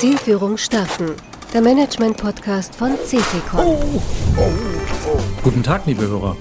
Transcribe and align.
Zielführung 0.00 0.56
starten. 0.56 1.12
Der 1.52 1.60
Management-Podcast 1.60 2.74
von 2.74 2.92
CTCon. 2.92 3.66
Oh, 3.66 4.00
oh, 4.38 4.50
oh. 5.06 5.18
Guten 5.42 5.62
Tag, 5.62 5.84
liebe 5.84 6.08
Hörer. 6.08 6.38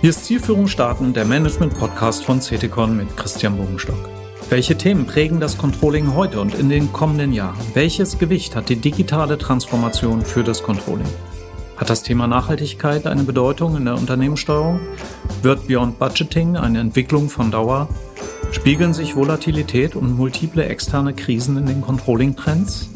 Hier 0.00 0.08
ist 0.08 0.24
Zielführung 0.24 0.66
starten, 0.66 1.12
der 1.12 1.26
Management-Podcast 1.26 2.24
von 2.24 2.40
CTCon 2.40 2.96
mit 2.96 3.14
Christian 3.14 3.58
Bogenstock. 3.58 4.08
Welche 4.48 4.78
Themen 4.78 5.04
prägen 5.04 5.40
das 5.40 5.58
Controlling 5.58 6.14
heute 6.14 6.40
und 6.40 6.54
in 6.54 6.70
den 6.70 6.90
kommenden 6.90 7.34
Jahren? 7.34 7.58
Welches 7.74 8.18
Gewicht 8.18 8.56
hat 8.56 8.70
die 8.70 8.76
digitale 8.76 9.36
Transformation 9.36 10.22
für 10.22 10.42
das 10.42 10.62
Controlling? 10.62 11.04
Hat 11.76 11.90
das 11.90 12.02
Thema 12.02 12.26
Nachhaltigkeit 12.26 13.06
eine 13.06 13.24
Bedeutung 13.24 13.76
in 13.76 13.84
der 13.84 13.96
Unternehmenssteuerung? 13.96 14.80
Wird 15.42 15.66
Beyond 15.66 15.98
Budgeting 15.98 16.56
eine 16.56 16.80
Entwicklung 16.80 17.28
von 17.28 17.50
Dauer? 17.50 17.90
Spiegeln 18.52 18.94
sich 18.94 19.16
Volatilität 19.16 19.96
und 19.96 20.16
multiple 20.16 20.64
externe 20.64 21.12
Krisen 21.12 21.58
in 21.58 21.66
den 21.66 21.82
Controlling-Trends? 21.82 22.88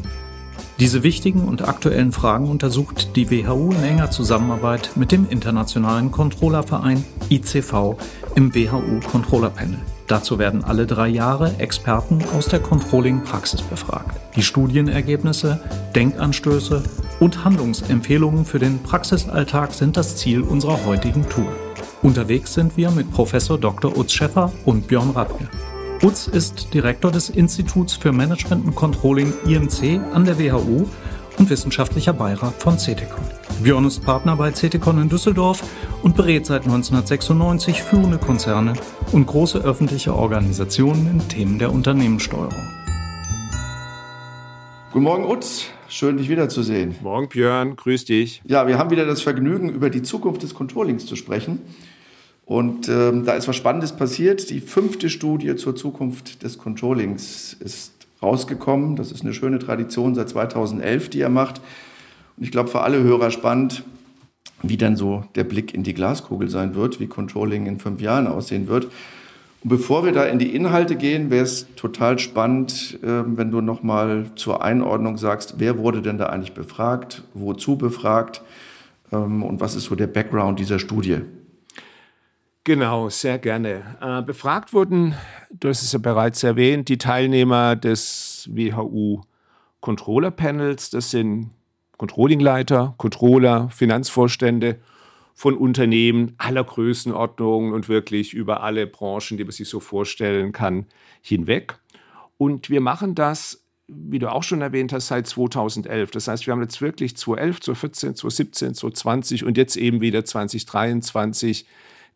Diese 0.79 1.01
wichtigen 1.01 1.45
und 1.45 1.67
aktuellen 1.67 2.11
Fragen 2.11 2.49
untersucht 2.49 3.15
die 3.15 3.31
WHU 3.31 3.71
in 3.71 3.83
enger 3.83 4.11
Zusammenarbeit 4.11 4.91
mit 4.95 5.11
dem 5.11 5.27
Internationalen 5.27 6.11
Controllerverein 6.11 7.03
ICV 7.29 7.95
im 8.35 8.53
WHU 8.53 8.99
Controller 9.11 9.49
Panel. 9.49 9.79
Dazu 10.05 10.37
werden 10.37 10.63
alle 10.63 10.85
drei 10.85 11.07
Jahre 11.07 11.57
Experten 11.57 12.23
aus 12.37 12.47
der 12.47 12.59
Controlling-Praxis 12.59 13.63
befragt. 13.63 14.19
Die 14.35 14.43
Studienergebnisse, 14.43 15.59
Denkanstöße 15.95 16.83
und 17.19 17.43
Handlungsempfehlungen 17.43 18.45
für 18.45 18.59
den 18.59 18.77
Praxisalltag 18.83 19.73
sind 19.73 19.97
das 19.97 20.15
Ziel 20.15 20.41
unserer 20.41 20.85
heutigen 20.85 21.27
Tour. 21.27 21.51
Unterwegs 22.03 22.53
sind 22.53 22.77
wir 22.77 22.91
mit 22.91 23.11
Professor 23.11 23.57
Dr. 23.57 23.97
Utz 23.97 24.13
Schäffer 24.13 24.53
und 24.63 24.87
Björn 24.87 25.09
Radke. 25.09 25.49
Utz 26.03 26.27
ist 26.27 26.75
Direktor 26.75 27.11
des 27.11 27.31
Instituts 27.31 27.95
für 27.95 28.11
Management 28.11 28.65
und 28.65 28.75
Controlling 28.75 29.33
IMC 29.47 29.99
an 30.13 30.25
der 30.25 30.37
WHU 30.37 30.85
und 31.39 31.49
wissenschaftlicher 31.49 32.13
Beirat 32.13 32.53
von 32.61 32.77
CETICON. 32.77 33.23
Björn 33.63 33.85
ist 33.85 34.03
Partner 34.05 34.35
bei 34.35 34.51
CETICON 34.51 35.01
in 35.01 35.09
Düsseldorf 35.09 35.63
und 36.03 36.15
berät 36.15 36.45
seit 36.45 36.65
1996 36.65 37.81
führende 37.81 38.19
Konzerne 38.19 38.73
und 39.11 39.25
große 39.25 39.57
öffentliche 39.57 40.13
Organisationen 40.13 41.07
in 41.07 41.27
Themen 41.29 41.57
der 41.57 41.73
Unternehmenssteuerung. 41.73 42.53
Guten 44.91 45.03
Morgen, 45.03 45.25
Utz. 45.25 45.65
Schön, 45.89 46.17
dich 46.17 46.29
wiederzusehen. 46.29 46.95
Morgen, 47.01 47.27
Björn. 47.27 47.75
Grüß 47.75 48.05
dich. 48.05 48.43
Ja, 48.45 48.67
wir 48.67 48.77
haben 48.77 48.91
wieder 48.91 49.07
das 49.07 49.23
Vergnügen, 49.23 49.69
über 49.69 49.89
die 49.89 50.03
Zukunft 50.03 50.43
des 50.43 50.53
Controllings 50.53 51.07
zu 51.07 51.15
sprechen. 51.15 51.61
Und 52.47 52.87
ähm, 52.87 53.25
da 53.25 53.33
ist 53.33 53.49
was 53.49 53.57
Spannendes 53.57 53.91
passiert. 53.91 54.49
Die 54.49 54.61
fünfte 54.61 55.09
Studie 55.09 55.57
zur 55.57 55.75
Zukunft 55.75 56.43
des 56.43 56.57
Controllings 56.57 57.53
ist 57.59 57.91
rausgekommen. 58.23 58.95
Das 58.95 59.11
ist 59.11 59.21
eine 59.21 59.33
schöne 59.33 59.59
Tradition 59.59 60.15
seit 60.15 60.29
2011, 60.29 61.09
die 61.09 61.19
er 61.19 61.29
macht. 61.29 61.59
Und 62.37 62.45
ich 62.45 62.51
glaube, 62.51 62.69
für 62.69 62.83
alle 62.83 63.03
Hörer 63.03 63.31
spannend, 63.31 63.83
wie 64.63 64.77
dann 64.77 64.95
so 64.95 65.25
der 65.35 65.43
Blick 65.43 65.73
in 65.73 65.83
die 65.83 65.93
Glaskugel 65.93 66.49
sein 66.49 66.73
wird, 66.73 67.01
wie 67.01 67.07
Controlling 67.07 67.65
in 67.65 67.79
fünf 67.79 67.99
Jahren 67.99 68.27
aussehen 68.27 68.69
wird. 68.69 68.85
Und 69.65 69.69
bevor 69.69 70.05
wir 70.05 70.13
da 70.13 70.23
in 70.23 70.39
die 70.39 70.55
Inhalte 70.55 70.95
gehen, 70.95 71.29
wäre 71.29 71.43
es 71.43 71.67
total 71.75 72.17
spannend, 72.17 72.97
äh, 73.03 73.23
wenn 73.25 73.51
du 73.51 73.59
nochmal 73.59 74.31
zur 74.35 74.63
Einordnung 74.63 75.17
sagst, 75.17 75.55
wer 75.57 75.77
wurde 75.79 76.01
denn 76.01 76.17
da 76.17 76.27
eigentlich 76.27 76.53
befragt, 76.53 77.23
wozu 77.33 77.75
befragt 77.75 78.41
ähm, 79.11 79.43
und 79.43 79.59
was 79.59 79.75
ist 79.75 79.83
so 79.83 79.95
der 79.95 80.07
Background 80.07 80.59
dieser 80.59 80.79
Studie? 80.79 81.23
Genau, 82.67 83.07
sehr 83.07 83.39
gerne. 83.39 83.95
Äh, 84.01 84.21
befragt 84.23 84.73
wurden, 84.73 85.15
du 85.51 85.69
hast 85.69 85.83
es 85.83 85.93
ja 85.93 85.99
bereits 85.99 86.43
erwähnt, 86.43 86.89
die 86.89 86.97
Teilnehmer 86.97 87.77
des 87.77 88.49
WHU 88.51 89.21
Controller 89.79 90.31
Panels. 90.31 90.89
Das 90.89 91.09
sind 91.09 91.51
Controllingleiter, 91.95 92.93
Controller, 92.97 93.69
Finanzvorstände 93.69 94.79
von 95.33 95.55
Unternehmen 95.55 96.35
aller 96.39 96.65
Größenordnungen 96.65 97.71
und 97.71 97.87
wirklich 97.87 98.33
über 98.33 98.61
alle 98.63 98.85
Branchen, 98.85 99.37
die 99.37 99.45
man 99.45 99.51
sich 99.51 99.69
so 99.69 99.79
vorstellen 99.79 100.51
kann, 100.51 100.87
hinweg. 101.21 101.79
Und 102.37 102.69
wir 102.69 102.81
machen 102.81 103.15
das, 103.15 103.63
wie 103.87 104.19
du 104.19 104.29
auch 104.29 104.43
schon 104.43 104.59
erwähnt 104.59 104.91
hast, 104.91 105.07
seit 105.07 105.25
2011. 105.25 106.11
Das 106.11 106.27
heißt, 106.27 106.45
wir 106.45 106.51
haben 106.51 106.61
jetzt 106.61 106.81
wirklich 106.81 107.15
2011, 107.15 107.61
2014, 107.61 108.15
2017, 108.15 108.73
2020 108.73 109.45
und 109.45 109.55
jetzt 109.55 109.77
eben 109.77 110.01
wieder 110.01 110.25
2023 110.25 111.65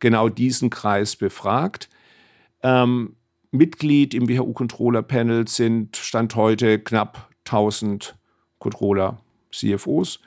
genau 0.01 0.27
diesen 0.27 0.69
Kreis 0.69 1.15
befragt. 1.15 1.89
Ähm, 2.61 3.15
Mitglied 3.51 4.13
im 4.13 4.27
WHU-Controller-Panel 4.27 5.47
sind 5.47 5.95
Stand 5.95 6.35
heute 6.35 6.79
knapp 6.79 7.29
1000 7.45 8.15
Controller, 8.59 9.19
CFOs, 9.51 10.19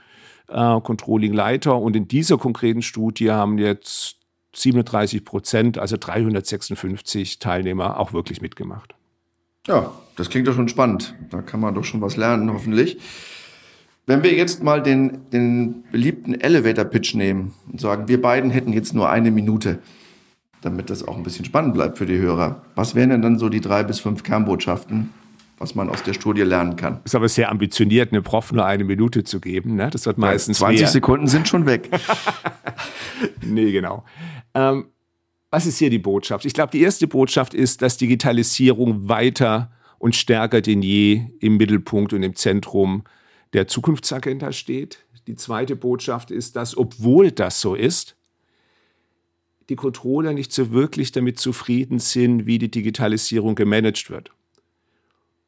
äh, 0.49 0.81
Controlling-Leiter. 0.81 1.79
Und 1.79 1.97
in 1.97 2.09
dieser 2.09 2.39
konkreten 2.39 2.83
Studie 2.83 3.31
haben 3.31 3.59
jetzt 3.59 4.17
37 4.55 5.25
Prozent, 5.25 5.79
also 5.79 5.97
356 5.99 7.39
Teilnehmer, 7.39 7.99
auch 7.99 8.12
wirklich 8.12 8.41
mitgemacht. 8.41 8.95
Ja, 9.67 9.93
das 10.17 10.29
klingt 10.29 10.47
doch 10.47 10.55
schon 10.55 10.69
spannend. 10.69 11.15
Da 11.31 11.41
kann 11.43 11.61
man 11.61 11.75
doch 11.75 11.85
schon 11.85 12.03
was 12.03 12.17
lernen, 12.17 12.53
hoffentlich. 12.53 12.99
Wenn 14.06 14.22
wir 14.22 14.34
jetzt 14.34 14.62
mal 14.62 14.82
den, 14.82 15.31
den 15.32 15.84
beliebten 15.91 16.38
Elevator-Pitch 16.38 17.15
nehmen 17.15 17.54
und 17.70 17.81
sagen, 17.81 18.06
wir 18.06 18.20
beiden 18.20 18.50
hätten 18.50 18.72
jetzt 18.72 18.94
nur 18.94 19.09
eine 19.09 19.31
Minute, 19.31 19.78
damit 20.60 20.91
das 20.91 21.06
auch 21.06 21.16
ein 21.16 21.22
bisschen 21.22 21.44
spannend 21.44 21.75
bleibt 21.75 21.97
für 21.97 22.04
die 22.04 22.19
Hörer. 22.19 22.62
Was 22.75 22.94
wären 22.94 23.10
denn 23.10 23.22
dann 23.22 23.38
so 23.38 23.48
die 23.48 23.62
drei 23.62 23.82
bis 23.82 24.00
fünf 24.00 24.22
Kernbotschaften, 24.22 25.10
was 25.59 25.75
man 25.75 25.88
aus 25.88 26.03
der 26.03 26.12
Studie 26.12 26.43
lernen 26.43 26.76
kann? 26.76 27.00
Ist 27.04 27.14
aber 27.14 27.28
sehr 27.28 27.50
ambitioniert, 27.50 28.12
eine 28.12 28.20
Prof 28.20 28.53
nur 28.53 28.66
eine 28.66 28.84
Minute 28.84 29.25
zu 29.25 29.41
geben. 29.41 29.76
Ne? 29.76 29.88
Das 29.88 30.04
wird 30.04 30.19
meistens 30.19 30.59
ja, 30.59 30.66
20 30.66 30.81
mehr. 30.81 30.91
Sekunden 30.91 31.26
sind 31.26 31.48
schon 31.48 31.64
weg. 31.64 31.88
nee, 33.41 33.72
genau. 33.72 34.04
Ähm, 34.53 34.87
was 35.50 35.64
ist 35.64 35.78
hier 35.78 35.88
die 35.88 35.98
Botschaft? 35.98 36.44
Ich 36.44 36.53
glaube, 36.53 36.72
die 36.72 36.82
erste 36.82 37.06
Botschaft 37.06 37.54
ist, 37.54 37.81
dass 37.81 37.97
Digitalisierung 37.97 39.09
weiter 39.09 39.70
und 39.98 40.14
stärker 40.14 40.60
denn 40.60 40.82
je 40.82 41.22
im 41.41 41.56
Mittelpunkt 41.56 42.12
und 42.12 42.22
im 42.22 42.34
Zentrum 42.37 43.04
der 43.54 43.69
Zukunftsagenda 43.69 44.53
steht. 44.53 44.98
Die 45.26 45.37
zweite 45.37 45.76
Botschaft 45.76 46.31
ist, 46.31 46.56
dass 46.56 46.76
obwohl 46.76 47.31
das 47.31 47.60
so 47.60 47.75
ist, 47.75 48.16
die 49.70 49.76
Controller 49.76 50.34
nicht 50.34 50.53
so 50.53 50.72
wirklich 50.72 51.12
damit 51.12 51.38
zufrieden 51.38 51.98
sind, 51.98 52.44
wie 52.44 52.59
die 52.59 52.70
Digitalisierung 52.70 53.54
gemanagt 53.54 54.10
wird. 54.10 54.31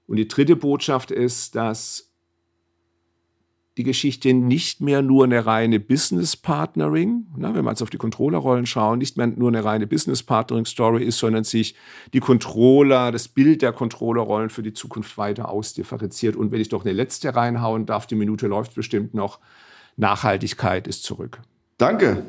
Und 0.07 0.17
die 0.17 0.29
dritte 0.29 0.57
Botschaft 0.57 1.11
ist, 1.11 1.55
dass 1.57 2.06
die 3.77 3.83
Geschichte 3.83 4.33
nicht 4.33 4.81
mehr 4.81 5.03
nur 5.03 5.25
eine 5.25 5.45
reine 5.45 5.79
Business 5.79 6.35
Partnering, 6.35 7.27
na, 7.37 7.55
wenn 7.55 7.65
wir 7.65 7.71
jetzt 7.71 7.83
auf 7.83 7.91
die 7.91 7.99
Controllerrollen 7.99 8.65
schauen, 8.65 8.99
nicht 8.99 9.19
mehr 9.19 9.27
nur 9.27 9.49
eine 9.49 9.65
reine 9.65 9.87
Business 9.87 10.23
Partnering 10.23 10.65
Story 10.65 11.05
ist, 11.05 11.19
sondern 11.19 11.45
sich 11.45 11.75
die 12.15 12.21
Controller, 12.21 13.13
das 13.13 13.29
Bild 13.29 13.61
der 13.61 13.73
Controllerrollen 13.73 14.49
für 14.49 14.63
die 14.63 14.73
Zukunft 14.73 15.19
weiter 15.19 15.51
ausdifferenziert. 15.51 16.37
Und 16.37 16.53
wenn 16.53 16.61
ich 16.61 16.71
doch 16.71 16.85
eine 16.85 16.95
letzte 16.95 17.37
reinhauen 17.37 17.85
darf, 17.85 18.07
die 18.07 18.15
Minute 18.15 18.47
läuft 18.47 18.75
bestimmt 18.75 19.13
noch, 19.13 19.41
Nachhaltigkeit 19.97 20.87
ist 20.87 21.05
zurück. 21.05 21.41
Danke. 21.77 22.25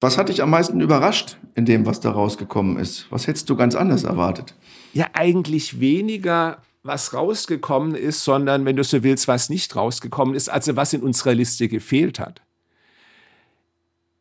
Was 0.00 0.18
hat 0.18 0.28
dich 0.28 0.42
am 0.42 0.50
meisten 0.50 0.80
überrascht 0.80 1.38
in 1.54 1.66
dem, 1.66 1.86
was 1.86 2.00
da 2.00 2.10
rausgekommen 2.10 2.78
ist? 2.78 3.06
Was 3.10 3.26
hättest 3.26 3.48
du 3.48 3.56
ganz 3.56 3.74
anders 3.74 4.04
erwartet? 4.04 4.54
Ja, 4.92 5.06
eigentlich 5.12 5.80
weniger 5.80 6.58
was 6.84 7.14
rausgekommen 7.14 7.94
ist, 7.94 8.22
sondern, 8.24 8.66
wenn 8.66 8.76
du 8.76 8.84
so 8.84 9.02
willst, 9.02 9.26
was 9.26 9.48
nicht 9.48 9.74
rausgekommen 9.74 10.34
ist, 10.34 10.50
also 10.50 10.76
was 10.76 10.92
in 10.92 11.02
unserer 11.02 11.34
Liste 11.34 11.66
gefehlt 11.66 12.20
hat. 12.20 12.42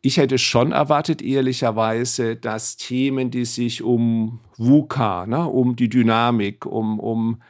Ich 0.01 0.17
hätte 0.17 0.37
schon 0.37 0.71
erwartet, 0.71 1.21
ehrlicherweise, 1.21 2.35
dass 2.35 2.77
Themen, 2.77 3.31
die 3.31 3.45
sich 3.45 3.83
um 3.83 4.39
VUCA, 4.57 5.27
ne, 5.27 5.45
um 5.45 5.75
die 5.75 5.89
Dynamik, 5.89 6.65
um, 6.65 6.99
um 6.99 7.41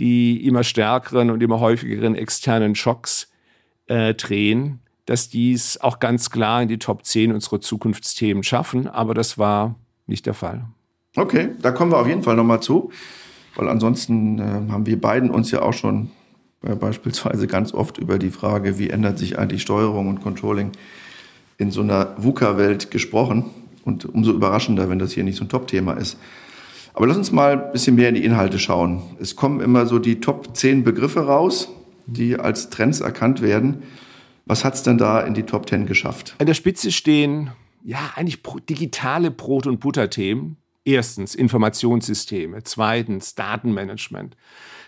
die 0.00 0.44
immer 0.44 0.64
stärkeren 0.64 1.30
und 1.30 1.42
immer 1.42 1.60
häufigeren 1.60 2.16
externen 2.16 2.74
Schocks 2.74 3.28
äh, 3.86 4.14
drehen, 4.14 4.80
dass 5.06 5.28
dies 5.28 5.80
auch 5.80 6.00
ganz 6.00 6.30
klar 6.30 6.62
in 6.62 6.68
die 6.68 6.78
Top 6.78 7.04
10 7.04 7.32
unserer 7.32 7.60
Zukunftsthemen 7.60 8.42
schaffen. 8.42 8.88
Aber 8.88 9.14
das 9.14 9.38
war 9.38 9.76
nicht 10.06 10.26
der 10.26 10.34
Fall. 10.34 10.64
Okay, 11.16 11.50
da 11.60 11.70
kommen 11.70 11.92
wir 11.92 11.98
auf 11.98 12.08
jeden 12.08 12.24
Fall 12.24 12.34
nochmal 12.34 12.60
zu. 12.60 12.90
Weil 13.56 13.68
ansonsten 13.68 14.38
äh, 14.38 14.42
haben 14.70 14.86
wir 14.86 15.00
beiden 15.00 15.30
uns 15.30 15.50
ja 15.50 15.62
auch 15.62 15.72
schon 15.72 16.10
äh, 16.62 16.74
beispielsweise 16.74 17.46
ganz 17.46 17.72
oft 17.72 17.98
über 17.98 18.18
die 18.18 18.30
Frage, 18.30 18.78
wie 18.78 18.90
ändert 18.90 19.18
sich 19.18 19.38
eigentlich 19.38 19.62
Steuerung 19.62 20.08
und 20.08 20.22
Controlling 20.22 20.72
in 21.58 21.70
so 21.70 21.82
einer 21.82 22.14
VUCA-Welt 22.18 22.90
gesprochen. 22.90 23.44
Und 23.84 24.06
umso 24.06 24.32
überraschender, 24.32 24.88
wenn 24.88 24.98
das 24.98 25.12
hier 25.12 25.24
nicht 25.24 25.36
so 25.36 25.44
ein 25.44 25.50
Top-Thema 25.50 25.92
ist. 25.92 26.16
Aber 26.94 27.06
lass 27.06 27.16
uns 27.16 27.32
mal 27.32 27.64
ein 27.64 27.72
bisschen 27.72 27.96
mehr 27.96 28.08
in 28.08 28.14
die 28.14 28.24
Inhalte 28.24 28.58
schauen. 28.58 29.02
Es 29.20 29.36
kommen 29.36 29.60
immer 29.60 29.86
so 29.86 29.98
die 29.98 30.20
Top 30.20 30.56
10 30.56 30.84
Begriffe 30.84 31.26
raus, 31.26 31.68
die 32.06 32.36
als 32.36 32.70
Trends 32.70 33.00
erkannt 33.00 33.42
werden. 33.42 33.82
Was 34.46 34.64
hat 34.64 34.74
es 34.74 34.82
denn 34.84 34.96
da 34.96 35.20
in 35.20 35.34
die 35.34 35.42
Top 35.42 35.68
10 35.68 35.86
geschafft? 35.86 36.36
An 36.38 36.46
der 36.46 36.54
Spitze 36.54 36.92
stehen 36.92 37.50
ja 37.82 37.98
eigentlich 38.14 38.40
digitale 38.68 39.30
Brot- 39.30 39.66
und 39.66 39.80
Butterthemen, 39.80 40.56
Erstens 40.84 41.34
Informationssysteme, 41.34 42.62
zweitens 42.62 43.34
Datenmanagement, 43.34 44.36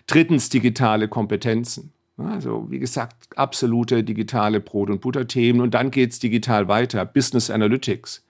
drittens 0.07 0.51
digitale 0.51 1.09
Kompetenzen. 1.09 1.93
Also 2.19 2.71
wie 2.71 2.79
gesagt, 2.79 3.15
absolute 3.37 4.03
digitale 4.03 4.61
Brot- 4.61 4.91
und 4.91 5.01
Butter-Themen. 5.01 5.61
Und 5.61 5.75
dann 5.75 5.91
geht 5.91 6.13
es 6.13 6.19
digital 6.19 6.69
weiter. 6.69 7.05
Business 7.05 7.51
Analytics, 7.51 8.25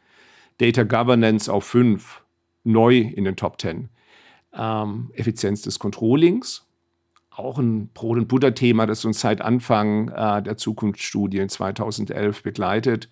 Data 0.58 0.82
Governance 0.82 1.52
auf 1.52 1.64
fünf, 1.64 2.22
neu 2.64 2.98
in 2.98 3.24
den 3.24 3.36
Top 3.36 3.58
Ten. 3.58 3.88
Ähm, 4.52 5.10
Effizienz 5.14 5.62
des 5.62 5.78
Controllings, 5.78 6.66
auch 7.30 7.58
ein 7.58 7.88
Brot- 7.88 8.18
und 8.18 8.28
Butter-Thema, 8.28 8.86
das 8.86 9.04
uns 9.04 9.20
seit 9.20 9.40
Anfang 9.40 10.08
äh, 10.08 10.42
der 10.42 10.56
Zukunftsstudien 10.56 11.48
2011 11.48 12.42
begleitet. 12.42 13.08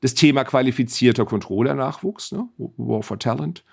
Das 0.00 0.14
Thema 0.14 0.44
qualifizierter 0.44 1.24
Controller-Nachwuchs, 1.24 2.32
ne? 2.32 2.48
War 2.76 3.02
for 3.02 3.18
Talent. 3.18 3.64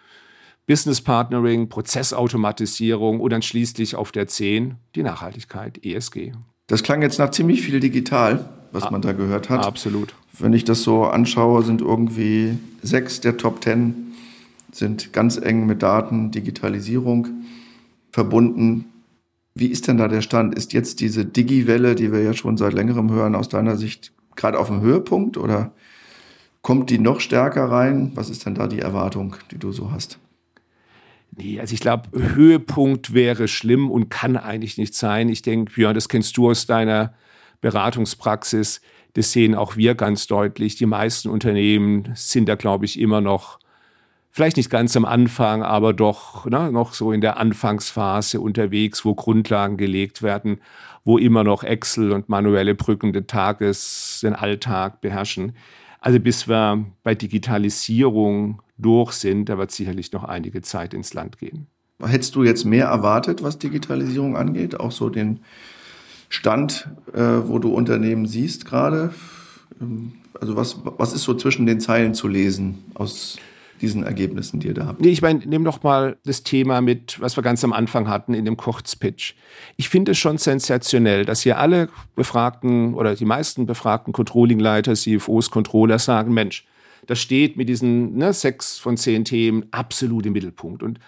Business 0.70 1.02
Partnering, 1.02 1.68
Prozessautomatisierung 1.68 3.22
und 3.22 3.32
dann 3.32 3.42
schließlich 3.42 3.96
auf 3.96 4.12
der 4.12 4.28
10 4.28 4.76
die 4.94 5.02
Nachhaltigkeit, 5.02 5.84
ESG. 5.84 6.34
Das 6.68 6.84
klang 6.84 7.02
jetzt 7.02 7.18
nach 7.18 7.32
ziemlich 7.32 7.64
viel 7.64 7.80
digital, 7.80 8.48
was 8.72 8.84
ah, 8.84 8.92
man 8.92 9.02
da 9.02 9.14
gehört 9.14 9.50
hat. 9.50 9.66
Absolut. 9.66 10.14
Wenn 10.38 10.54
ich 10.54 10.66
das 10.66 10.84
so 10.84 11.06
anschaue, 11.06 11.64
sind 11.64 11.82
irgendwie 11.82 12.60
sechs 12.84 13.20
der 13.20 13.38
Top 13.38 13.64
10 13.64 14.14
sind 14.72 15.12
ganz 15.12 15.38
eng 15.38 15.66
mit 15.66 15.82
Daten, 15.82 16.30
Digitalisierung 16.30 17.30
verbunden. 18.12 18.86
Wie 19.56 19.70
ist 19.70 19.88
denn 19.88 19.98
da 19.98 20.08
der 20.08 20.22
Stand? 20.22 20.54
Ist 20.54 20.74
jetzt 20.74 21.00
diese 21.00 21.26
Digi-Welle, 21.26 21.96
die 21.96 22.12
wir 22.12 22.22
ja 22.22 22.34
schon 22.34 22.58
seit 22.58 22.74
längerem 22.74 23.10
hören, 23.10 23.34
aus 23.34 23.50
deiner 23.50 23.76
Sicht 23.76 24.12
gerade 24.36 24.60
auf 24.60 24.68
dem 24.68 24.82
Höhepunkt 24.82 25.36
oder 25.36 25.72
kommt 26.62 26.92
die 26.92 27.00
noch 27.00 27.22
stärker 27.22 27.72
rein? 27.72 28.12
Was 28.14 28.30
ist 28.30 28.46
denn 28.46 28.54
da 28.54 28.68
die 28.68 28.82
Erwartung, 28.82 29.36
die 29.50 29.58
du 29.58 29.72
so 29.72 29.92
hast? 29.92 30.20
Nee, 31.36 31.60
also 31.60 31.74
ich 31.74 31.80
glaube, 31.80 32.10
Höhepunkt 32.12 33.14
wäre 33.14 33.48
schlimm 33.48 33.90
und 33.92 34.10
kann 34.10 34.36
eigentlich 34.36 34.78
nicht 34.78 34.96
sein. 34.96 35.30
Ich 35.30 35.42
denke, 35.42 35.74
Björn, 35.74 35.96
das 35.96 36.10
kennst 36.10 36.36
du 36.38 36.50
aus 36.50 36.66
deiner 36.66 37.14
Beratungspraxis. 37.62 38.82
Das 39.14 39.32
sehen 39.32 39.56
auch 39.56 39.76
wir 39.76 39.96
ganz 39.96 40.28
deutlich. 40.28 40.76
Die 40.76 40.86
meisten 40.86 41.30
Unternehmen 41.30 42.12
sind 42.16 42.48
da, 42.48 42.56
glaube 42.56 42.86
ich, 42.86 43.00
immer 43.00 43.22
noch, 43.22 43.60
vielleicht 44.32 44.58
nicht 44.58 44.70
ganz 44.70 44.96
am 44.96 45.06
Anfang, 45.06 45.64
aber 45.64 45.94
doch 45.94 46.46
ne, 46.46 46.72
noch 46.72 46.94
so 46.94 47.12
in 47.12 47.22
der 47.22 47.38
Anfangsphase 47.38 48.40
unterwegs, 48.40 49.06
wo 49.06 49.16
Grundlagen 49.16 49.78
gelegt 49.78 50.22
werden, 50.22 50.62
wo 51.04 51.18
immer 51.18 51.44
noch 51.44 51.64
Excel 51.64 52.12
und 52.12 52.30
manuelle 52.30 52.76
Brücken 52.76 53.14
Tages, 53.28 54.20
den 54.22 54.34
Alltag 54.34 55.02
beherrschen. 55.02 55.56
Also 56.02 56.20
bis 56.20 56.48
wir 56.48 56.86
bei 57.04 57.16
Digitalisierung 57.16 58.62
durch 58.80 59.14
sind, 59.14 59.50
da 59.50 59.58
wird 59.58 59.72
sicherlich 59.72 60.12
noch 60.12 60.24
einige 60.24 60.62
Zeit 60.62 60.94
ins 60.94 61.14
Land 61.14 61.38
gehen. 61.38 61.68
Hättest 62.02 62.36
du 62.36 62.44
jetzt 62.44 62.64
mehr 62.64 62.88
erwartet, 62.88 63.44
was 63.44 63.60
Digitalisierung 63.60 64.38
angeht? 64.38 64.80
Auch 64.80 64.92
so 64.92 65.10
den 65.10 65.42
Stand, 66.30 66.88
äh, 67.14 67.20
wo 67.20 67.60
du 67.60 67.74
Unternehmen 67.74 68.26
siehst 68.26 68.66
gerade? 68.66 69.14
Ähm, 69.82 70.14
also 70.40 70.56
was, 70.56 70.80
was 70.84 71.14
ist 71.14 71.24
so 71.24 71.34
zwischen 71.34 71.66
den 71.66 71.82
Zeilen 71.82 72.14
zu 72.14 72.28
lesen 72.28 72.86
aus 72.94 73.38
diesen 73.82 74.04
Ergebnissen, 74.04 74.60
die 74.60 74.68
ihr 74.68 74.74
da 74.74 74.86
habt? 74.86 75.02
Nee, 75.02 75.10
ich 75.10 75.22
meine, 75.22 75.42
nimm 75.46 75.64
doch 75.64 75.84
mal 75.84 76.18
das 76.24 76.44
Thema 76.44 76.82
mit, 76.82 77.20
was 77.20 77.38
wir 77.38 77.44
ganz 77.44 77.64
am 77.64 77.74
Anfang 77.74 78.08
hatten 78.08 78.34
in 78.34 78.46
dem 78.46 78.58
Kurzpitch. 78.58 79.36
Ich 79.76 79.90
finde 79.90 80.12
es 80.12 80.18
schon 80.18 80.38
sensationell, 80.38 81.26
dass 81.26 81.42
hier 81.42 81.58
alle 81.58 81.90
befragten 82.16 82.94
oder 82.94 83.16
die 83.16 83.26
meisten 83.26 83.66
befragten 83.66 84.14
Controllingleiter, 84.14 84.94
CFOs, 84.96 85.50
Controller 85.50 86.00
sagen, 86.00 86.34
Mensch, 86.34 86.66
das 87.10 87.18
steht 87.18 87.58
mit 87.58 87.68
diesen 87.68 88.18
ne, 88.18 88.34
sechs 88.34 88.78
von 88.78 88.96
zehn 88.96 89.26
Themen 89.26 89.66
absolut 89.72 90.28
im 90.28 90.34
Mittelpunkt. 90.34 90.84
Und 90.84 91.00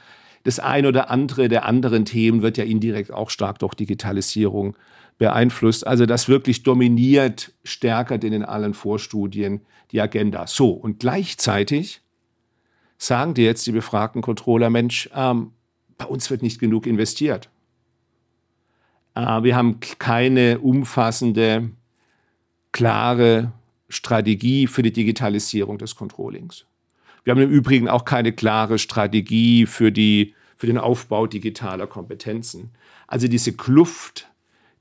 das 0.41 0.57
eine 0.57 0.87
oder 0.87 1.11
andere 1.11 1.47
der 1.47 1.65
anderen 1.65 2.05
Themen 2.05 2.41
wird 2.41 2.57
ja 2.57 2.63
indirekt 2.63 3.11
auch 3.11 3.29
stark 3.29 3.59
durch 3.59 3.75
Digitalisierung 3.75 4.75
beeinflusst. 5.19 5.85
Also 5.85 6.07
das 6.07 6.27
wirklich 6.27 6.63
dominiert 6.63 7.53
stärker 7.63 8.17
denn 8.17 8.33
in 8.33 8.43
allen 8.43 8.73
Vorstudien 8.73 9.61
die 9.91 10.01
Agenda. 10.01 10.47
So, 10.47 10.71
und 10.71 10.99
gleichzeitig 11.01 12.01
sagen 12.97 13.35
dir 13.35 13.45
jetzt 13.45 13.67
die 13.67 13.71
befragten 13.71 14.23
Controller, 14.23 14.71
Mensch, 14.71 15.07
ähm, 15.13 15.51
bei 15.99 16.05
uns 16.05 16.31
wird 16.31 16.41
nicht 16.41 16.59
genug 16.59 16.87
investiert. 16.87 17.51
Äh, 19.13 19.43
wir 19.43 19.55
haben 19.55 19.79
keine 19.99 20.57
umfassende, 20.57 21.69
klare 22.71 23.51
Strategie 23.91 24.67
für 24.67 24.81
die 24.81 24.93
Digitalisierung 24.93 25.77
des 25.77 25.95
Controllings. 25.95 26.65
Wir 27.23 27.31
haben 27.31 27.41
im 27.41 27.51
Übrigen 27.51 27.87
auch 27.87 28.05
keine 28.05 28.31
klare 28.31 28.79
Strategie 28.79 29.65
für, 29.65 29.91
die, 29.91 30.33
für 30.55 30.67
den 30.67 30.77
Aufbau 30.77 31.27
digitaler 31.27 31.85
Kompetenzen. 31.85 32.71
Also 33.07 33.27
diese 33.27 33.53
Kluft, 33.53 34.31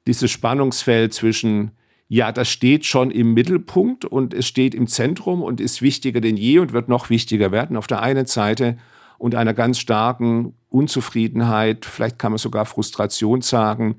dieses 0.07 0.31
Spannungsfeld 0.31 1.13
zwischen 1.13 1.73
ja, 2.13 2.33
das 2.33 2.49
steht 2.49 2.87
schon 2.87 3.13
im 3.13 3.35
Mittelpunkt 3.35 4.05
und 4.05 4.35
es 4.35 4.49
steht 4.49 4.75
im 4.75 4.89
Zentrum 4.89 5.45
und 5.45 5.61
ist 5.61 5.81
wichtiger 5.81 6.21
denn 6.21 6.37
je 6.37 6.59
und 6.59 6.73
wird 6.73 6.89
noch 6.89 7.09
wichtiger 7.09 7.53
werden 7.53 7.77
auf 7.77 7.87
der 7.87 8.03
einen 8.03 8.27
Seite 8.27 8.79
und 9.17 9.37
einer 9.37 9.55
ganz 9.55 9.79
starken 9.79 10.55
Unzufriedenheit, 10.71 11.85
vielleicht 11.85 12.19
kann 12.19 12.33
man 12.33 12.39
sogar 12.39 12.67
Frustration 12.67 13.43
sagen, 13.43 13.99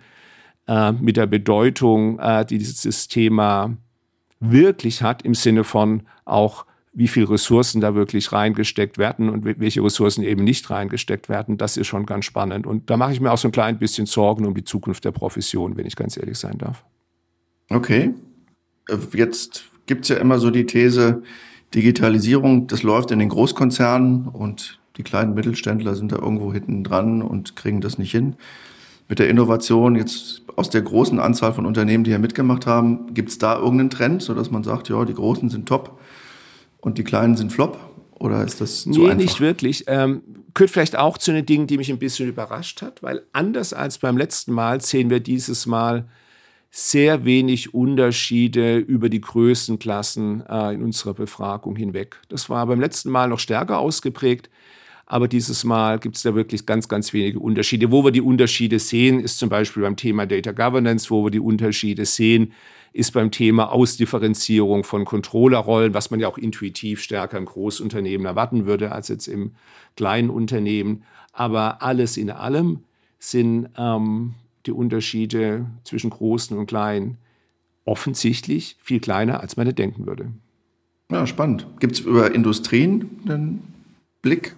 äh, 0.67 0.91
mit 0.91 1.15
der 1.15 1.25
Bedeutung, 1.25 2.19
äh, 2.19 2.45
die 2.45 2.57
dieses 2.57 3.07
Thema 3.07 3.77
wirklich 4.41 5.01
hat 5.01 5.21
im 5.21 5.33
Sinne 5.33 5.63
von 5.63 6.03
auch, 6.25 6.65
wie 6.93 7.07
viel 7.07 7.23
Ressourcen 7.23 7.79
da 7.79 7.95
wirklich 7.95 8.33
reingesteckt 8.33 8.97
werden 8.97 9.29
und 9.29 9.45
welche 9.45 9.81
Ressourcen 9.81 10.23
eben 10.23 10.43
nicht 10.43 10.69
reingesteckt 10.69 11.29
werden, 11.29 11.57
das 11.57 11.77
ist 11.77 11.87
schon 11.87 12.05
ganz 12.05 12.25
spannend. 12.25 12.67
Und 12.67 12.89
da 12.89 12.97
mache 12.97 13.13
ich 13.13 13.21
mir 13.21 13.31
auch 13.31 13.37
so 13.37 13.47
ein 13.47 13.53
klein 13.53 13.79
bisschen 13.79 14.07
Sorgen 14.07 14.45
um 14.45 14.53
die 14.53 14.65
Zukunft 14.65 15.05
der 15.05 15.11
Profession, 15.11 15.77
wenn 15.77 15.85
ich 15.85 15.95
ganz 15.95 16.17
ehrlich 16.17 16.37
sein 16.37 16.57
darf. 16.57 16.83
Okay. 17.69 18.13
Jetzt 19.13 19.65
gibt's 19.85 20.09
ja 20.09 20.17
immer 20.17 20.37
so 20.37 20.51
die 20.51 20.65
These, 20.65 21.23
Digitalisierung, 21.73 22.67
das 22.67 22.83
läuft 22.83 23.11
in 23.11 23.19
den 23.19 23.29
Großkonzernen 23.29 24.27
und 24.27 24.81
die 24.97 25.03
kleinen 25.03 25.33
Mittelständler 25.33 25.95
sind 25.95 26.11
da 26.11 26.17
irgendwo 26.17 26.51
hinten 26.51 26.83
dran 26.83 27.21
und 27.21 27.55
kriegen 27.55 27.79
das 27.79 27.97
nicht 27.97 28.11
hin. 28.11 28.35
Mit 29.07 29.19
der 29.19 29.29
Innovation, 29.29 29.95
jetzt 29.95 30.43
aus 30.55 30.69
der 30.69 30.81
großen 30.81 31.19
Anzahl 31.19 31.53
von 31.53 31.65
Unternehmen, 31.65 32.03
die 32.03 32.11
hier 32.11 32.19
mitgemacht 32.19 32.65
haben, 32.65 33.13
gibt's 33.13 33.37
da 33.37 33.57
irgendeinen 33.57 33.89
Trend, 33.89 34.21
sodass 34.21 34.51
man 34.51 34.63
sagt, 34.63 34.89
ja, 34.89 35.03
die 35.05 35.13
Großen 35.13 35.49
sind 35.49 35.67
top 35.67 35.99
und 36.79 36.97
die 36.97 37.03
Kleinen 37.03 37.35
sind 37.35 37.51
flop? 37.51 37.77
Oder 38.19 38.43
ist 38.43 38.61
das 38.61 38.83
zu 38.83 38.89
nee, 38.89 39.05
einfach? 39.05 39.17
nicht 39.17 39.41
wirklich. 39.41 39.85
Ähm, 39.87 40.21
gehört 40.53 40.71
vielleicht 40.71 40.95
auch 40.95 41.17
zu 41.17 41.31
den 41.31 41.45
Dingen, 41.45 41.67
die 41.67 41.77
mich 41.77 41.91
ein 41.91 41.99
bisschen 41.99 42.29
überrascht 42.29 42.81
hat, 42.81 43.01
weil 43.01 43.23
anders 43.33 43.73
als 43.73 43.97
beim 43.97 44.17
letzten 44.17 44.53
Mal 44.53 44.81
sehen 44.81 45.09
wir 45.09 45.19
dieses 45.19 45.65
Mal 45.65 46.05
sehr 46.69 47.25
wenig 47.25 47.73
Unterschiede 47.73 48.77
über 48.77 49.09
die 49.09 49.19
Größenklassen 49.19 50.45
äh, 50.47 50.73
in 50.73 50.83
unserer 50.83 51.13
Befragung 51.13 51.75
hinweg. 51.75 52.17
Das 52.29 52.49
war 52.49 52.65
beim 52.65 52.79
letzten 52.79 53.09
Mal 53.09 53.27
noch 53.27 53.39
stärker 53.39 53.79
ausgeprägt, 53.79 54.49
aber 55.11 55.27
dieses 55.27 55.65
Mal 55.65 55.99
gibt 55.99 56.15
es 56.15 56.23
da 56.23 56.35
wirklich 56.35 56.65
ganz, 56.65 56.87
ganz 56.87 57.11
wenige 57.11 57.37
Unterschiede. 57.37 57.91
Wo 57.91 58.05
wir 58.05 58.11
die 58.11 58.21
Unterschiede 58.21 58.79
sehen, 58.79 59.19
ist 59.19 59.39
zum 59.39 59.49
Beispiel 59.49 59.83
beim 59.83 59.97
Thema 59.97 60.25
Data 60.25 60.53
Governance, 60.53 61.09
wo 61.09 61.25
wir 61.25 61.31
die 61.31 61.41
Unterschiede 61.41 62.05
sehen, 62.05 62.53
ist 62.93 63.11
beim 63.11 63.29
Thema 63.29 63.73
Ausdifferenzierung 63.73 64.85
von 64.85 65.03
Controllerrollen, 65.03 65.93
was 65.93 66.11
man 66.11 66.21
ja 66.21 66.29
auch 66.29 66.37
intuitiv 66.37 67.01
stärker 67.01 67.37
im 67.37 67.43
Großunternehmen 67.43 68.25
erwarten 68.25 68.65
würde 68.65 68.93
als 68.93 69.09
jetzt 69.09 69.27
im 69.27 69.51
kleinen 69.97 70.29
Unternehmen. 70.29 71.03
Aber 71.33 71.81
alles 71.81 72.15
in 72.15 72.29
allem 72.31 72.79
sind 73.19 73.67
ähm, 73.77 74.35
die 74.65 74.71
Unterschiede 74.71 75.65
zwischen 75.83 76.09
Großen 76.09 76.57
und 76.57 76.67
Kleinen 76.67 77.17
offensichtlich 77.83 78.77
viel 78.79 79.01
kleiner, 79.01 79.41
als 79.41 79.57
man 79.57 79.75
denken 79.75 80.07
würde. 80.07 80.31
Ja, 81.11 81.27
spannend. 81.27 81.67
Gibt 81.81 81.95
es 81.95 81.99
über 81.99 82.33
Industrien 82.33 83.09
einen 83.27 83.61
Blick, 84.21 84.55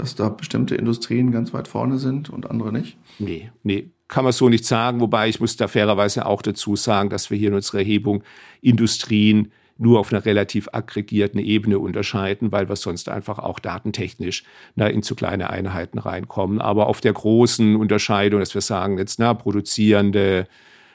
dass 0.00 0.14
da 0.14 0.30
bestimmte 0.30 0.74
Industrien 0.74 1.30
ganz 1.30 1.52
weit 1.52 1.68
vorne 1.68 1.98
sind 1.98 2.30
und 2.30 2.50
andere 2.50 2.72
nicht? 2.72 2.96
Nee, 3.18 3.50
nee, 3.62 3.90
kann 4.08 4.24
man 4.24 4.32
so 4.32 4.48
nicht 4.48 4.64
sagen. 4.64 5.00
Wobei 5.00 5.28
ich 5.28 5.40
muss 5.40 5.56
da 5.56 5.68
fairerweise 5.68 6.26
auch 6.26 6.42
dazu 6.42 6.74
sagen, 6.74 7.10
dass 7.10 7.30
wir 7.30 7.36
hier 7.36 7.48
in 7.48 7.54
unserer 7.54 7.78
Erhebung 7.78 8.22
Industrien 8.62 9.52
nur 9.76 9.98
auf 9.98 10.12
einer 10.12 10.24
relativ 10.24 10.68
aggregierten 10.72 11.40
Ebene 11.40 11.78
unterscheiden, 11.78 12.52
weil 12.52 12.68
wir 12.68 12.76
sonst 12.76 13.08
einfach 13.08 13.38
auch 13.38 13.58
datentechnisch 13.58 14.44
na, 14.74 14.86
in 14.88 15.02
zu 15.02 15.14
kleine 15.14 15.48
Einheiten 15.50 15.98
reinkommen. 15.98 16.60
Aber 16.60 16.86
auf 16.86 17.00
der 17.00 17.14
großen 17.14 17.76
Unterscheidung, 17.76 18.40
dass 18.40 18.54
wir 18.54 18.60
sagen 18.60 18.98
jetzt 18.98 19.18
na, 19.18 19.32
produzierende 19.32 20.46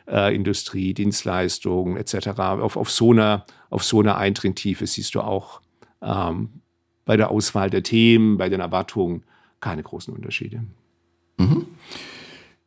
äh, 0.07 0.35
Industrie, 0.35 0.93
Dienstleistungen 0.93 1.97
etc., 1.97 2.27
auf, 2.39 2.77
auf, 2.77 2.91
so 2.91 3.11
einer, 3.11 3.45
auf 3.69 3.83
so 3.83 4.01
einer 4.01 4.17
Eindringtiefe 4.17 4.85
siehst 4.85 5.15
du 5.15 5.21
auch 5.21 5.61
ähm, 6.01 6.61
bei 7.05 7.17
der 7.17 7.31
Auswahl 7.31 7.69
der 7.69 7.83
Themen, 7.83 8.37
bei 8.37 8.49
den 8.49 8.59
Erwartungen 8.59 9.23
keine 9.61 9.83
großen 9.83 10.13
Unterschiede. 10.13 10.63
Mhm. 11.37 11.65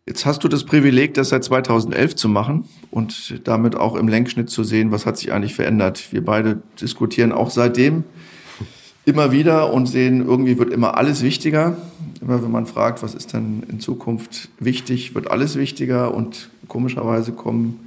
Jetzt 0.07 0.25
hast 0.25 0.43
du 0.43 0.49
das 0.49 0.65
Privileg, 0.65 1.13
das 1.15 1.29
seit 1.29 1.45
2011 1.45 2.17
zu 2.17 2.31
machen 2.31 2.65
und 2.91 3.47
damit 3.47 3.77
auch 3.77 3.95
im 3.95 4.09
Lenkschnitt 4.09 4.49
zu 4.49 4.65
sehen, 4.65 4.91
was 4.91 5.05
hat 5.05 5.19
sich 5.19 5.33
eigentlich 5.33 5.55
verändert. 5.55 6.13
Wir 6.13 6.25
beide 6.25 6.63
diskutieren 6.81 7.31
auch 7.31 7.51
seitdem 7.51 8.05
immer 9.05 9.33
wieder 9.33 9.73
und 9.73 9.87
sehen, 9.87 10.25
irgendwie 10.27 10.59
wird 10.59 10.73
immer 10.73 10.97
alles 10.97 11.23
wichtiger. 11.23 11.77
Immer 12.21 12.43
wenn 12.43 12.51
man 12.51 12.67
fragt, 12.67 13.03
was 13.03 13.15
ist 13.15 13.33
denn 13.33 13.63
in 13.69 13.81
Zukunft 13.81 14.49
wichtig, 14.59 15.15
wird 15.15 15.31
alles 15.31 15.57
wichtiger 15.57 16.15
und 16.15 16.51
komischerweise 16.69 17.33
kommen 17.33 17.79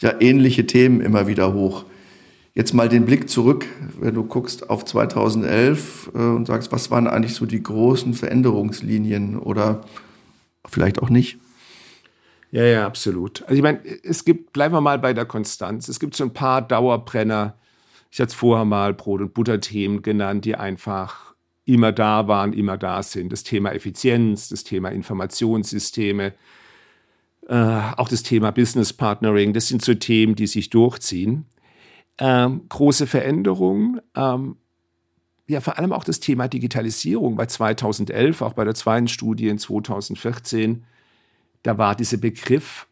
ja 0.00 0.12
ähnliche 0.20 0.66
Themen 0.66 1.00
immer 1.00 1.26
wieder 1.26 1.52
hoch. 1.52 1.84
Jetzt 2.56 2.72
mal 2.72 2.88
den 2.88 3.04
Blick 3.04 3.28
zurück, 3.28 3.66
wenn 3.98 4.14
du 4.14 4.22
guckst 4.22 4.70
auf 4.70 4.84
2011 4.84 6.12
äh, 6.14 6.18
und 6.18 6.46
sagst, 6.46 6.70
was 6.70 6.88
waren 6.88 7.08
eigentlich 7.08 7.34
so 7.34 7.46
die 7.46 7.60
großen 7.60 8.14
Veränderungslinien 8.14 9.36
oder 9.36 9.80
vielleicht 10.64 11.02
auch 11.02 11.10
nicht? 11.10 11.38
Ja, 12.52 12.62
ja, 12.62 12.86
absolut. 12.86 13.42
Also 13.42 13.54
ich 13.54 13.62
meine, 13.62 13.80
es 14.04 14.24
gibt, 14.24 14.52
bleiben 14.52 14.72
wir 14.72 14.80
mal 14.80 15.00
bei 15.00 15.12
der 15.12 15.24
Konstanz. 15.24 15.88
Es 15.88 15.98
gibt 15.98 16.14
so 16.14 16.22
ein 16.22 16.32
paar 16.32 16.62
Dauerbrenner. 16.62 17.58
Ich 18.12 18.20
hatte 18.20 18.28
es 18.28 18.34
vorher 18.34 18.64
mal 18.64 18.94
Brot- 18.94 19.20
und 19.20 19.34
Butterthemen 19.34 20.02
genannt, 20.02 20.44
die 20.44 20.54
einfach 20.54 21.34
immer 21.64 21.90
da 21.90 22.28
waren, 22.28 22.52
immer 22.52 22.78
da 22.78 23.02
sind. 23.02 23.32
Das 23.32 23.42
Thema 23.42 23.72
Effizienz, 23.72 24.50
das 24.50 24.62
Thema 24.62 24.90
Informationssysteme, 24.90 26.34
äh, 27.48 27.80
auch 27.96 28.08
das 28.08 28.22
Thema 28.22 28.52
Business 28.52 28.92
Partnering. 28.92 29.52
Das 29.52 29.66
sind 29.66 29.82
so 29.82 29.94
Themen, 29.94 30.36
die 30.36 30.46
sich 30.46 30.70
durchziehen 30.70 31.46
ähm, 32.18 32.62
große 32.68 33.06
Veränderungen. 33.06 34.00
Ähm, 34.14 34.56
ja, 35.46 35.60
vor 35.60 35.78
allem 35.78 35.92
auch 35.92 36.04
das 36.04 36.20
Thema 36.20 36.48
Digitalisierung 36.48 37.36
bei 37.36 37.46
2011, 37.46 38.40
auch 38.42 38.54
bei 38.54 38.64
der 38.64 38.74
zweiten 38.74 39.08
Studie 39.08 39.48
in 39.48 39.58
2014, 39.58 40.84
da 41.62 41.76
war 41.76 41.94
dieser 41.94 42.16
Begriff 42.16 42.86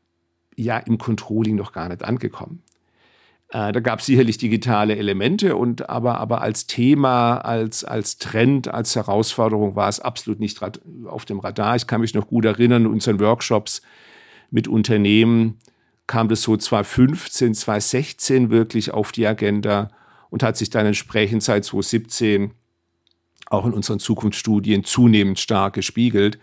ja 0.57 0.79
im 0.79 0.99
Controlling 0.99 1.57
noch 1.57 1.73
gar 1.73 1.89
nicht 1.89 2.05
angekommen. 2.05 2.63
Äh, 3.53 3.73
da 3.73 3.81
gab 3.81 4.01
es 4.01 4.07
sicherlich 4.07 4.39
digitale 4.39 4.97
Elemente 4.97 5.57
und 5.57 5.89
aber, 5.89 6.19
aber 6.19 6.41
als 6.41 6.67
Thema, 6.67 7.37
als, 7.37 7.85
als 7.85 8.19
Trend, 8.19 8.69
als 8.69 8.97
Herausforderung 8.97 9.77
war 9.77 9.89
es 9.89 10.01
absolut 10.01 10.41
nicht 10.41 10.59
auf 11.07 11.25
dem 11.27 11.39
Radar. 11.39 11.77
Ich 11.77 11.87
kann 11.87 12.01
mich 12.01 12.15
noch 12.15 12.27
gut 12.27 12.45
erinnern, 12.45 12.87
in 12.87 12.91
unseren 12.91 13.21
Workshops 13.21 13.83
mit 14.51 14.69
Unternehmen, 14.69 15.59
kam 16.07 16.29
das 16.29 16.43
so 16.43 16.57
2015, 16.57 17.55
2016 17.55 18.51
wirklich 18.51 18.93
auf 18.93 19.13
die 19.13 19.27
Agenda 19.27 19.91
und 20.31 20.43
hat 20.43 20.57
sich 20.57 20.71
dann 20.71 20.87
entsprechend 20.87 21.43
seit 21.43 21.65
2017 21.65 22.53
auch 23.47 23.67
in 23.67 23.73
unseren 23.73 23.99
Zukunftsstudien 23.99 24.85
zunehmend 24.85 25.39
stark 25.39 25.75
gespiegelt. 25.75 26.39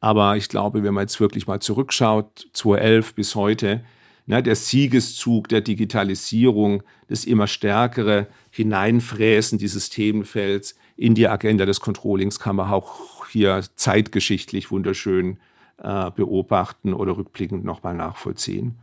Aber 0.00 0.36
ich 0.36 0.48
glaube, 0.48 0.82
wenn 0.82 0.94
man 0.94 1.02
jetzt 1.02 1.20
wirklich 1.20 1.46
mal 1.46 1.60
zurückschaut, 1.60 2.48
2011 2.52 3.14
bis 3.14 3.34
heute, 3.34 3.84
na, 4.26 4.42
der 4.42 4.56
Siegeszug 4.56 5.48
der 5.48 5.60
Digitalisierung, 5.60 6.82
das 7.08 7.24
immer 7.24 7.46
stärkere 7.46 8.26
Hineinfräsen 8.50 9.58
dieses 9.58 9.88
Themenfelds 9.88 10.74
in 10.96 11.14
die 11.14 11.28
Agenda 11.28 11.66
des 11.66 11.80
Controllings 11.80 12.40
kann 12.40 12.56
man 12.56 12.70
auch 12.70 13.26
hier 13.28 13.62
zeitgeschichtlich 13.76 14.70
wunderschön 14.70 15.38
äh, 15.78 16.10
beobachten 16.10 16.94
oder 16.94 17.16
rückblickend 17.16 17.64
nochmal 17.64 17.94
nachvollziehen. 17.94 18.78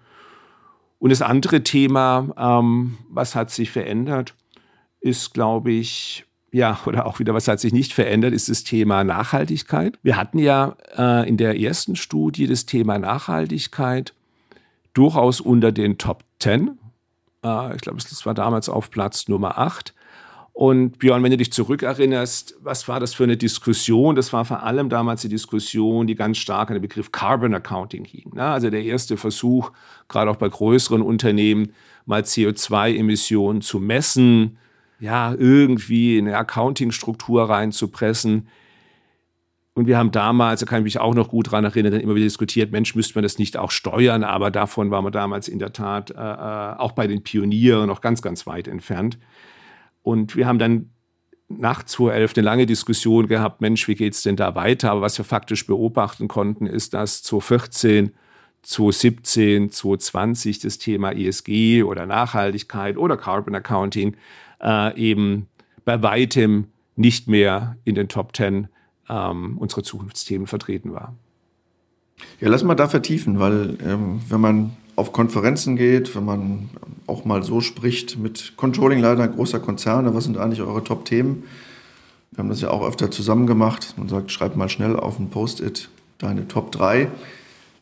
Und 1.04 1.10
das 1.10 1.22
andere 1.22 1.64
Thema, 1.64 2.30
ähm, 2.38 2.98
was 3.10 3.36
hat 3.36 3.52
sich 3.52 3.72
verändert, 3.72 4.36
ist, 5.02 5.34
glaube 5.34 5.70
ich, 5.70 6.24
ja, 6.54 6.80
oder 6.86 7.06
auch 7.06 7.20
wieder, 7.20 7.34
was 7.34 7.50
hat 7.50 7.60
sich 7.60 7.74
nicht 7.74 7.92
verändert, 7.92 8.34
ist 8.34 8.48
das 8.48 8.64
Thema 8.64 9.04
Nachhaltigkeit. 9.04 10.00
Wir 10.02 10.16
hatten 10.16 10.40
ja 10.40 10.78
äh, 10.98 11.28
in 11.28 11.36
der 11.36 11.60
ersten 11.60 11.98
Studie 11.98 12.48
das 12.48 12.66
Thema 12.66 13.00
Nachhaltigkeit 13.00 14.14
durchaus 14.94 15.42
unter 15.42 15.74
den 15.74 15.98
Top 15.98 16.24
10. 16.40 16.80
Äh, 17.44 17.76
ich 17.76 17.82
glaube, 17.82 17.98
das 17.98 18.26
war 18.26 18.34
damals 18.34 18.70
auf 18.70 18.90
Platz 18.90 19.28
Nummer 19.28 19.58
8. 19.58 19.94
Und 20.54 21.00
Björn, 21.00 21.24
wenn 21.24 21.32
du 21.32 21.38
dich 21.38 21.52
zurückerinnerst, 21.52 22.58
was 22.62 22.88
war 22.88 23.00
das 23.00 23.16
für 23.16 23.24
eine 23.24 23.38
Diskussion? 23.38 24.16
Das 24.16 24.32
war 24.34 24.46
vor 24.46 24.62
allem 24.62 24.88
damals 24.88 25.24
die 25.24 25.30
Diskussion, 25.30 26.06
die 26.06 26.14
ganz 26.14 26.38
stark 26.38 26.70
an 26.70 26.76
den 26.76 26.82
Begriff 26.82 27.12
Carbon 27.12 27.56
Accounting 27.56 28.06
hing. 28.06 28.32
Ne? 28.36 28.44
Also 28.44 28.70
der 28.70 28.84
erste 28.84 29.18
Versuch, 29.18 29.72
gerade 30.08 30.30
auch 30.30 30.36
bei 30.36 30.48
größeren 30.48 31.02
Unternehmen, 31.02 31.74
mal 32.06 32.22
CO2-Emissionen 32.22 33.62
zu 33.62 33.80
messen, 33.80 34.58
ja, 35.00 35.34
irgendwie 35.34 36.20
in 36.20 36.28
eine 36.28 36.38
Accounting-Struktur 36.38 37.50
reinzupressen. 37.50 38.48
Und 39.74 39.88
wir 39.88 39.98
haben 39.98 40.12
damals, 40.12 40.60
da 40.60 40.68
kann 40.68 40.80
ich 40.80 40.84
mich 40.84 41.00
auch 41.00 41.16
noch 41.16 41.30
gut 41.30 41.52
dran 41.52 41.64
erinnern, 41.64 41.94
dann 41.94 42.02
immer 42.02 42.14
wieder 42.14 42.26
diskutiert, 42.26 42.72
Mensch, 42.72 42.94
müsste 42.94 43.16
man 43.16 43.24
das 43.24 43.40
nicht 43.40 43.58
auch 43.58 43.72
steuern? 43.72 44.24
Aber 44.24 44.52
davon 44.52 44.92
waren 44.92 45.04
wir 45.04 45.12
damals 45.12 45.48
in 45.48 45.58
der 45.58 45.74
Tat 45.74 46.12
äh, 46.12 46.14
äh 46.14 46.78
auch 46.78 46.92
bei 46.92 47.08
den 47.08 47.24
Pionieren 47.24 47.88
noch 47.88 48.02
ganz, 48.02 48.22
ganz 48.22 48.46
weit 48.46 48.68
entfernt. 48.68 49.18
Und 50.04 50.36
wir 50.36 50.46
haben 50.46 50.60
dann 50.60 50.90
nach 51.48 51.84
2011 51.84 52.34
eine 52.36 52.46
lange 52.46 52.66
Diskussion 52.66 53.28
gehabt, 53.28 53.62
Mensch, 53.62 53.88
wie 53.88 53.96
geht 53.96 54.14
es 54.14 54.24
denn 54.24 54.36
da 54.36 54.56
weiter? 54.56 54.92
Aber 54.92 55.02
was 55.02 55.18
wir 55.18 55.26
faktisch 55.26 55.66
beobachten 55.66 56.28
konnten, 56.28 56.66
ist, 56.66 56.94
dass 56.94 57.24
2014, 57.24 58.12
2017, 58.64 59.72
2020 59.72 60.60
das 60.60 60.78
Thema 60.78 61.12
ESG 61.12 61.84
oder 61.84 62.06
Nachhaltigkeit 62.06 62.98
oder 62.98 63.18
Carbon 63.18 63.56
Accounting 63.56 64.16
äh, 64.62 64.98
eben 64.98 65.48
bei 65.86 66.02
weitem 66.02 66.68
nicht 66.96 67.28
mehr 67.28 67.78
in 67.84 67.96
den 67.96 68.08
Top 68.08 68.36
10 68.36 68.68
ähm, 69.10 69.58
unserer 69.58 69.84
Zukunftsthemen 69.84 70.48
vertreten 70.48 70.94
war. 70.94 71.16
Ja, 72.40 72.50
lass 72.50 72.64
mal 72.64 72.76
da 72.76 72.88
vertiefen, 72.88 73.40
weil 73.40 73.78
ähm, 73.84 74.22
wenn 74.30 74.40
man 74.40 74.72
auf 74.96 75.12
Konferenzen 75.12 75.76
geht, 75.76 76.16
wenn 76.16 76.26
man 76.26 76.70
auch 77.08 77.26
mal 77.26 77.44
so 77.44 77.62
spricht 77.62 78.18
mit 78.18 78.54
Controlling-Leitern 78.58 79.34
großer 79.34 79.60
Konzerne, 79.60 80.14
was 80.14 80.26
sind 80.26 80.38
eigentlich 80.38 80.62
eure 80.62 80.84
Top-Themen? 80.84 81.44
Wir 82.32 82.40
haben 82.40 82.50
das 82.50 82.62
ja 82.62 82.70
auch 82.70 82.86
öfter 82.86 83.12
zusammen 83.12 83.46
gemacht. 83.46 83.94
Man 83.98 84.10
sagt, 84.10 84.32
schreib 84.32 84.56
mal 84.56 84.70
schnell 84.70 84.96
auf 84.96 85.20
ein 85.20 85.30
Post-it 85.30 85.90
deine 86.18 86.48
Top 86.48 86.72
3. 86.72 87.10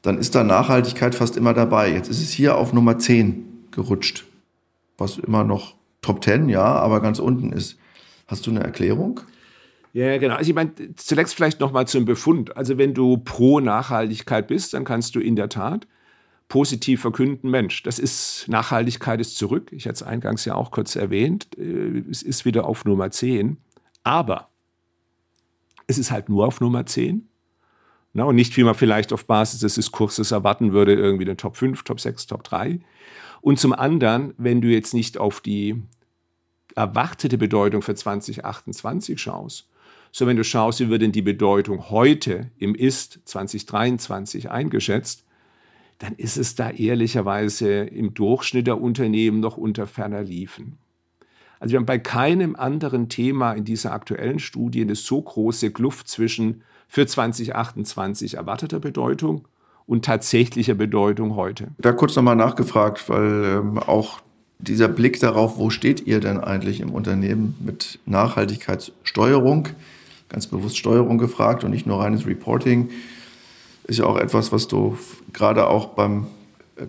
Dann 0.01 0.17
ist 0.17 0.35
da 0.35 0.43
Nachhaltigkeit 0.43 1.15
fast 1.15 1.37
immer 1.37 1.53
dabei. 1.53 1.93
Jetzt 1.93 2.09
ist 2.09 2.21
es 2.21 2.31
hier 2.31 2.57
auf 2.57 2.73
Nummer 2.73 2.97
10 2.97 3.67
gerutscht, 3.71 4.25
was 4.97 5.17
immer 5.17 5.43
noch 5.43 5.75
Top 6.01 6.23
10, 6.23 6.49
ja, 6.49 6.63
aber 6.63 6.99
ganz 7.01 7.19
unten 7.19 7.53
ist. 7.53 7.77
Hast 8.27 8.47
du 8.47 8.51
eine 8.51 8.61
Erklärung? 8.61 9.21
Ja, 9.93 10.17
genau. 10.17 10.35
Also 10.35 10.49
ich 10.49 10.55
meine, 10.55 10.71
zunächst 10.95 11.35
vielleicht 11.35 11.59
nochmal 11.59 11.87
zum 11.87 12.05
Befund. 12.05 12.55
Also 12.57 12.77
wenn 12.77 12.93
du 12.93 13.17
pro 13.17 13.59
Nachhaltigkeit 13.59 14.47
bist, 14.47 14.73
dann 14.73 14.85
kannst 14.85 15.15
du 15.15 15.19
in 15.19 15.35
der 15.35 15.49
Tat 15.49 15.85
positiv 16.51 16.99
verkünden, 16.99 17.49
Mensch, 17.49 17.81
das 17.81 17.97
ist 17.97 18.45
Nachhaltigkeit 18.49 19.21
ist 19.21 19.37
zurück. 19.37 19.71
Ich 19.71 19.85
hatte 19.85 19.93
es 19.93 20.03
eingangs 20.03 20.43
ja 20.43 20.53
auch 20.53 20.69
kurz 20.69 20.97
erwähnt. 20.97 21.47
Äh, 21.57 22.03
es 22.11 22.21
ist 22.23 22.43
wieder 22.43 22.65
auf 22.65 22.83
Nummer 22.83 23.09
10. 23.09 23.55
Aber 24.03 24.49
es 25.87 25.97
ist 25.97 26.11
halt 26.11 26.27
nur 26.27 26.45
auf 26.45 26.59
Nummer 26.59 26.85
10. 26.85 27.25
Na, 28.11 28.25
und 28.25 28.35
nicht, 28.35 28.57
wie 28.57 28.65
man 28.65 28.75
vielleicht 28.75 29.13
auf 29.13 29.27
Basis 29.27 29.61
des 29.61 29.75
Diskurses 29.75 30.31
erwarten 30.31 30.73
würde, 30.73 30.93
irgendwie 30.93 31.23
den 31.23 31.37
Top 31.37 31.55
5, 31.55 31.83
Top 31.83 32.01
6, 32.01 32.27
Top 32.27 32.43
3. 32.43 32.81
Und 33.39 33.57
zum 33.57 33.71
anderen, 33.71 34.33
wenn 34.37 34.59
du 34.59 34.67
jetzt 34.67 34.93
nicht 34.93 35.17
auf 35.17 35.39
die 35.39 35.81
erwartete 36.75 37.37
Bedeutung 37.37 37.81
für 37.81 37.95
2028 37.95 39.21
schaust, 39.21 39.69
sondern 40.11 40.31
wenn 40.31 40.37
du 40.37 40.43
schaust, 40.43 40.81
wie 40.81 40.89
wird 40.89 41.01
denn 41.01 41.13
die 41.13 41.21
Bedeutung 41.21 41.89
heute 41.89 42.51
im 42.57 42.75
Ist 42.75 43.21
2023 43.23 44.51
eingeschätzt, 44.51 45.23
dann 46.01 46.15
ist 46.15 46.37
es 46.37 46.55
da 46.55 46.71
ehrlicherweise 46.71 47.81
im 47.83 48.15
Durchschnitt 48.15 48.65
der 48.65 48.81
Unternehmen 48.81 49.39
noch 49.39 49.55
unter 49.55 49.85
ferner 49.85 50.23
Liefen. 50.23 50.77
Also 51.59 51.73
wir 51.73 51.77
haben 51.77 51.85
bei 51.85 51.99
keinem 51.99 52.55
anderen 52.55 53.07
Thema 53.07 53.53
in 53.53 53.65
dieser 53.65 53.93
aktuellen 53.93 54.39
Studie 54.39 54.81
eine 54.81 54.95
so 54.95 55.21
große 55.21 55.69
Kluft 55.69 56.07
zwischen 56.07 56.63
für 56.87 57.05
2028 57.05 58.33
erwarteter 58.33 58.79
Bedeutung 58.79 59.47
und 59.85 60.03
tatsächlicher 60.03 60.73
Bedeutung 60.73 61.35
heute. 61.35 61.67
Da 61.77 61.91
kurz 61.91 62.15
nochmal 62.15 62.35
nachgefragt, 62.35 63.07
weil 63.07 63.43
ähm, 63.45 63.77
auch 63.77 64.21
dieser 64.57 64.87
Blick 64.87 65.19
darauf, 65.19 65.59
wo 65.59 65.69
steht 65.69 66.07
ihr 66.07 66.19
denn 66.19 66.39
eigentlich 66.39 66.81
im 66.81 66.91
Unternehmen 66.91 67.55
mit 67.59 67.99
Nachhaltigkeitssteuerung, 68.07 69.67
ganz 70.29 70.47
bewusst 70.47 70.77
Steuerung 70.77 71.19
gefragt 71.19 71.63
und 71.63 71.69
nicht 71.69 71.85
nur 71.85 71.99
reines 71.99 72.25
Reporting, 72.25 72.89
ist 73.91 73.97
ja 73.97 74.05
auch 74.05 74.17
etwas, 74.17 74.53
was 74.53 74.69
du 74.69 74.97
gerade 75.33 75.67
auch 75.67 75.87
beim 75.87 76.27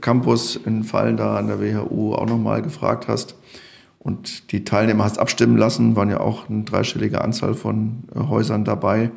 Campus 0.00 0.56
in 0.56 0.84
Fallen 0.84 1.16
da 1.16 1.36
an 1.36 1.48
der 1.48 1.60
WHU 1.60 2.14
auch 2.14 2.26
nochmal 2.26 2.62
gefragt 2.62 3.08
hast. 3.08 3.34
Und 3.98 4.52
die 4.52 4.64
Teilnehmer 4.64 5.04
hast 5.04 5.18
abstimmen 5.18 5.56
lassen, 5.56 5.96
waren 5.96 6.10
ja 6.10 6.20
auch 6.20 6.48
eine 6.48 6.62
dreistellige 6.62 7.20
Anzahl 7.20 7.54
von 7.54 8.04
äh, 8.14 8.20
Häusern 8.20 8.64
dabei. 8.64 9.10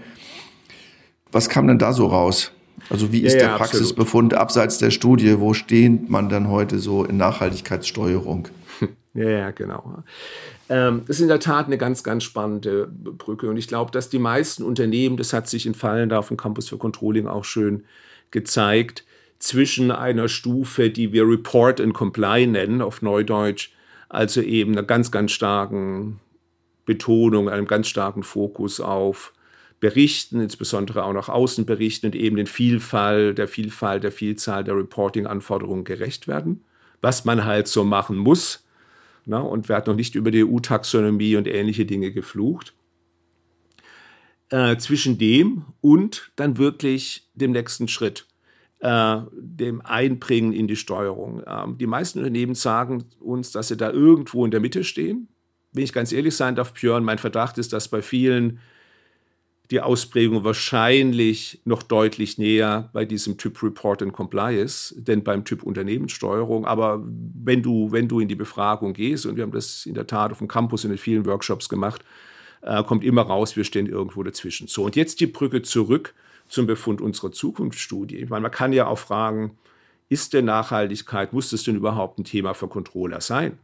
Was 1.31 1.47
kam 1.47 1.67
denn 1.67 1.79
da 1.79 1.93
so 1.93 2.07
raus? 2.07 2.51
Also 2.89 3.11
wie 3.11 3.21
ist 3.21 3.33
ja, 3.33 3.39
der 3.39 3.49
ja, 3.49 3.57
Praxisbefund 3.57 4.33
absolut. 4.33 4.41
abseits 4.41 4.77
der 4.79 4.91
Studie? 4.91 5.39
Wo 5.39 5.53
steht 5.53 6.09
man 6.09 6.29
denn 6.29 6.49
heute 6.49 6.79
so 6.79 7.03
in 7.03 7.17
Nachhaltigkeitssteuerung? 7.17 8.47
Ja, 9.15 9.29
ja, 9.29 9.51
genau. 9.51 10.03
Ähm, 10.67 11.03
ist 11.07 11.21
in 11.21 11.29
der 11.29 11.39
Tat 11.39 11.67
eine 11.67 11.77
ganz, 11.77 12.03
ganz 12.03 12.25
spannende 12.25 12.87
Brücke. 12.87 13.49
Und 13.49 13.55
ich 13.55 13.69
glaube, 13.69 13.91
dass 13.91 14.09
die 14.09 14.19
meisten 14.19 14.61
Unternehmen, 14.61 15.15
das 15.15 15.31
hat 15.31 15.47
sich 15.47 15.65
in 15.65 15.73
Fallen 15.73 16.09
da 16.09 16.19
auf 16.19 16.27
dem 16.27 16.37
Campus 16.37 16.67
für 16.67 16.77
Controlling 16.77 17.25
auch 17.25 17.45
schön 17.45 17.85
gezeigt, 18.31 19.05
zwischen 19.39 19.91
einer 19.91 20.27
Stufe, 20.27 20.89
die 20.89 21.13
wir 21.13 21.27
Report 21.27 21.79
and 21.79 21.93
Comply 21.93 22.45
nennen, 22.45 22.81
auf 22.81 23.01
Neudeutsch, 23.01 23.71
also 24.09 24.41
eben 24.41 24.73
einer 24.73 24.83
ganz, 24.83 25.11
ganz 25.11 25.31
starken 25.31 26.19
Betonung, 26.85 27.47
einem 27.47 27.67
ganz 27.67 27.87
starken 27.87 28.23
Fokus 28.23 28.81
auf 28.81 29.33
Berichten, 29.79 30.41
insbesondere 30.41 31.03
auch 31.03 31.13
nach 31.13 31.29
Außenberichten 31.29 32.07
und 32.07 32.15
eben 32.15 32.35
den 32.35 32.47
Vielfalt, 32.47 33.37
der 33.37 33.47
Vielfalt, 33.47 34.03
der 34.03 34.11
Vielzahl 34.11 34.63
der 34.63 34.75
Reporting-Anforderungen 34.75 35.85
gerecht 35.85 36.27
werden, 36.27 36.63
was 37.01 37.23
man 37.23 37.45
halt 37.45 37.67
so 37.67 37.83
machen 37.83 38.17
muss. 38.17 38.64
Na, 39.25 39.39
und 39.39 39.67
wer 39.69 39.77
hat 39.77 39.87
noch 39.87 39.95
nicht 39.95 40.15
über 40.15 40.31
die 40.31 40.45
EU-Taxonomie 40.45 41.35
und 41.35 41.47
ähnliche 41.47 41.85
Dinge 41.85 42.11
geflucht. 42.11 42.73
Äh, 44.49 44.77
zwischen 44.77 45.17
dem 45.17 45.65
und 45.81 46.31
dann 46.35 46.59
wirklich 46.59 47.27
dem 47.33 47.51
nächsten 47.51 47.87
Schritt, 47.87 48.27
äh, 48.79 49.17
dem 49.33 49.81
Einbringen 49.81 50.53
in 50.53 50.67
die 50.67 50.75
Steuerung. 50.75 51.41
Ähm, 51.47 51.79
die 51.79 51.87
meisten 51.87 52.19
Unternehmen 52.19 52.53
sagen 52.53 53.05
uns, 53.19 53.51
dass 53.51 53.69
sie 53.69 53.77
da 53.77 53.89
irgendwo 53.89 54.45
in 54.45 54.51
der 54.51 54.59
Mitte 54.59 54.83
stehen. 54.83 55.29
Wenn 55.71 55.83
ich 55.83 55.93
ganz 55.93 56.11
ehrlich 56.11 56.35
sein 56.35 56.55
darf, 56.55 56.73
Björn, 56.73 57.03
mein 57.03 57.17
Verdacht 57.17 57.57
ist, 57.57 57.73
dass 57.73 57.87
bei 57.87 58.03
vielen 58.03 58.59
die 59.71 59.81
Ausprägung 59.81 60.43
wahrscheinlich 60.43 61.61
noch 61.65 61.83
deutlich 61.83 62.37
näher 62.37 62.89
bei 62.93 63.05
diesem 63.05 63.37
Typ 63.37 63.61
Report 63.63 64.01
and 64.01 64.13
Comply 64.13 64.59
ist, 64.59 64.95
denn 64.97 65.23
beim 65.23 65.43
Typ 65.43 65.63
Unternehmenssteuerung. 65.63 66.65
Aber 66.65 67.03
wenn 67.03 67.63
du, 67.63 67.91
wenn 67.91 68.07
du 68.07 68.19
in 68.19 68.27
die 68.27 68.35
Befragung 68.35 68.93
gehst, 68.93 69.25
und 69.25 69.35
wir 69.35 69.43
haben 69.43 69.51
das 69.51 69.85
in 69.85 69.95
der 69.95 70.07
Tat 70.07 70.31
auf 70.31 70.37
dem 70.37 70.47
Campus 70.47 70.85
in 70.85 70.95
vielen 70.97 71.25
Workshops 71.25 71.67
gemacht, 71.67 72.03
äh, 72.61 72.83
kommt 72.83 73.03
immer 73.03 73.23
raus, 73.23 73.55
wir 73.55 73.63
stehen 73.63 73.87
irgendwo 73.87 74.23
dazwischen. 74.23 74.67
So, 74.67 74.83
und 74.85 74.95
jetzt 74.95 75.19
die 75.19 75.27
Brücke 75.27 75.61
zurück 75.61 76.13
zum 76.47 76.67
Befund 76.67 77.01
unserer 77.01 77.31
Zukunftsstudie. 77.31 78.17
Ich 78.17 78.29
meine, 78.29 78.43
man 78.43 78.51
kann 78.51 78.73
ja 78.73 78.87
auch 78.87 78.99
fragen, 78.99 79.57
ist 80.09 80.33
denn 80.33 80.45
Nachhaltigkeit, 80.45 81.33
muss 81.33 81.49
das 81.49 81.63
denn 81.63 81.75
überhaupt 81.75 82.19
ein 82.19 82.23
Thema 82.23 82.53
für 82.53 82.67
Controller 82.67 83.21
sein? 83.21 83.57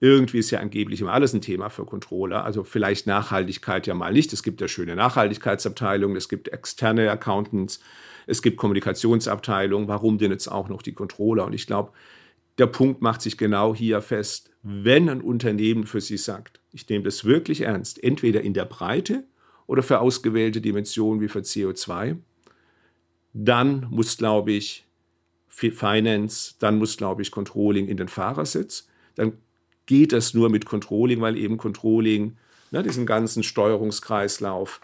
Irgendwie 0.00 0.38
ist 0.38 0.50
ja 0.50 0.60
angeblich 0.60 1.00
immer 1.00 1.12
alles 1.12 1.32
ein 1.32 1.40
Thema 1.40 1.70
für 1.70 1.84
Controller. 1.84 2.44
Also 2.44 2.64
vielleicht 2.64 3.06
Nachhaltigkeit 3.06 3.86
ja 3.86 3.94
mal 3.94 4.12
nicht. 4.12 4.32
Es 4.32 4.42
gibt 4.42 4.60
ja 4.60 4.68
schöne 4.68 4.96
Nachhaltigkeitsabteilungen, 4.96 6.16
es 6.16 6.28
gibt 6.28 6.48
externe 6.48 7.10
Accountants, 7.10 7.80
es 8.26 8.42
gibt 8.42 8.56
Kommunikationsabteilungen. 8.56 9.88
Warum 9.88 10.18
denn 10.18 10.30
jetzt 10.30 10.48
auch 10.48 10.68
noch 10.68 10.82
die 10.82 10.92
Controller? 10.92 11.44
Und 11.44 11.52
ich 11.52 11.66
glaube, 11.66 11.92
der 12.58 12.66
Punkt 12.66 13.02
macht 13.02 13.22
sich 13.22 13.38
genau 13.38 13.74
hier 13.74 14.00
fest. 14.00 14.50
Wenn 14.62 15.08
ein 15.08 15.20
Unternehmen 15.20 15.86
für 15.86 16.00
sich 16.00 16.22
sagt, 16.22 16.60
ich 16.72 16.88
nehme 16.88 17.04
das 17.04 17.24
wirklich 17.24 17.62
ernst, 17.62 18.02
entweder 18.02 18.42
in 18.42 18.54
der 18.54 18.64
Breite 18.64 19.24
oder 19.66 19.82
für 19.82 20.00
ausgewählte 20.00 20.60
Dimensionen 20.60 21.20
wie 21.20 21.28
für 21.28 21.40
CO2, 21.40 22.16
dann 23.32 23.86
muss, 23.90 24.16
glaube 24.16 24.52
ich, 24.52 24.86
Finance, 25.48 26.54
dann 26.58 26.78
muss, 26.78 26.96
glaube 26.96 27.22
ich, 27.22 27.30
Controlling 27.30 27.88
in 27.88 27.96
den 27.96 28.08
Fahrersitz. 28.08 28.88
Dann 29.14 29.34
geht 29.86 30.12
das 30.12 30.34
nur 30.34 30.50
mit 30.50 30.66
Controlling, 30.66 31.20
weil 31.20 31.36
eben 31.36 31.56
Controlling 31.56 32.36
ne, 32.70 32.82
diesen 32.82 33.06
ganzen 33.06 33.42
Steuerungskreislauf 33.42 34.80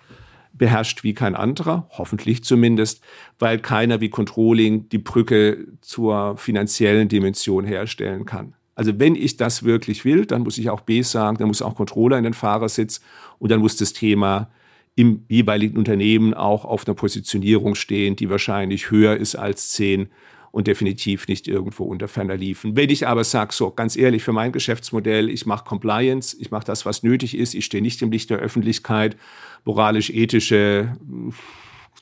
beherrscht 0.52 1.04
wie 1.04 1.14
kein 1.14 1.34
anderer, 1.34 1.88
hoffentlich 1.90 2.44
zumindest, 2.44 3.02
weil 3.38 3.58
keiner 3.58 4.00
wie 4.00 4.10
Controlling 4.10 4.88
die 4.88 4.98
Brücke 4.98 5.66
zur 5.80 6.36
finanziellen 6.36 7.08
Dimension 7.08 7.64
herstellen 7.64 8.24
kann. 8.24 8.54
Also 8.74 8.98
wenn 8.98 9.14
ich 9.14 9.36
das 9.36 9.62
wirklich 9.62 10.04
will, 10.04 10.26
dann 10.26 10.42
muss 10.42 10.58
ich 10.58 10.70
auch 10.70 10.80
B 10.80 11.02
sagen, 11.02 11.36
dann 11.38 11.48
muss 11.48 11.62
auch 11.62 11.74
Controller 11.74 12.18
in 12.18 12.24
den 12.24 12.34
Fahrersitz 12.34 13.00
und 13.38 13.50
dann 13.50 13.60
muss 13.60 13.76
das 13.76 13.92
Thema 13.92 14.50
im 14.96 15.24
jeweiligen 15.28 15.76
Unternehmen 15.76 16.34
auch 16.34 16.64
auf 16.64 16.86
einer 16.86 16.94
Positionierung 16.94 17.74
stehen, 17.74 18.16
die 18.16 18.30
wahrscheinlich 18.30 18.90
höher 18.90 19.16
ist 19.16 19.36
als 19.36 19.70
10 19.72 20.08
und 20.52 20.66
definitiv 20.66 21.28
nicht 21.28 21.46
irgendwo 21.46 21.84
unter 21.84 22.08
ferner 22.08 22.36
liefen. 22.36 22.76
Wenn 22.76 22.90
ich 22.90 23.06
aber 23.06 23.24
sage, 23.24 23.54
so 23.54 23.70
ganz 23.70 23.96
ehrlich, 23.96 24.22
für 24.22 24.32
mein 24.32 24.52
Geschäftsmodell, 24.52 25.30
ich 25.30 25.46
mache 25.46 25.64
Compliance, 25.64 26.36
ich 26.38 26.50
mache 26.50 26.64
das, 26.64 26.84
was 26.84 27.02
nötig 27.02 27.36
ist, 27.36 27.54
ich 27.54 27.64
stehe 27.64 27.82
nicht 27.82 28.02
im 28.02 28.10
Licht 28.10 28.30
der 28.30 28.38
Öffentlichkeit, 28.38 29.16
moralisch-ethische 29.64 30.96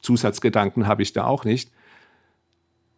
Zusatzgedanken 0.00 0.86
habe 0.86 1.02
ich 1.02 1.12
da 1.12 1.24
auch 1.24 1.44
nicht, 1.44 1.70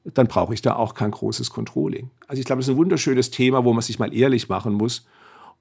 dann 0.04 0.28
brauche 0.28 0.54
ich 0.54 0.62
da 0.62 0.76
auch 0.76 0.95
kein 0.95 1.11
großes 1.11 1.50
Controlling. 1.50 2.11
Also 2.27 2.40
ich 2.40 2.46
glaube, 2.46 2.61
das 2.61 2.68
ist 2.68 2.75
ein 2.75 2.79
wunderschönes 2.79 3.31
Thema, 3.31 3.64
wo 3.64 3.72
man 3.72 3.83
sich 3.83 3.98
mal 3.98 4.14
ehrlich 4.14 4.48
machen 4.48 4.75
muss 4.75 5.07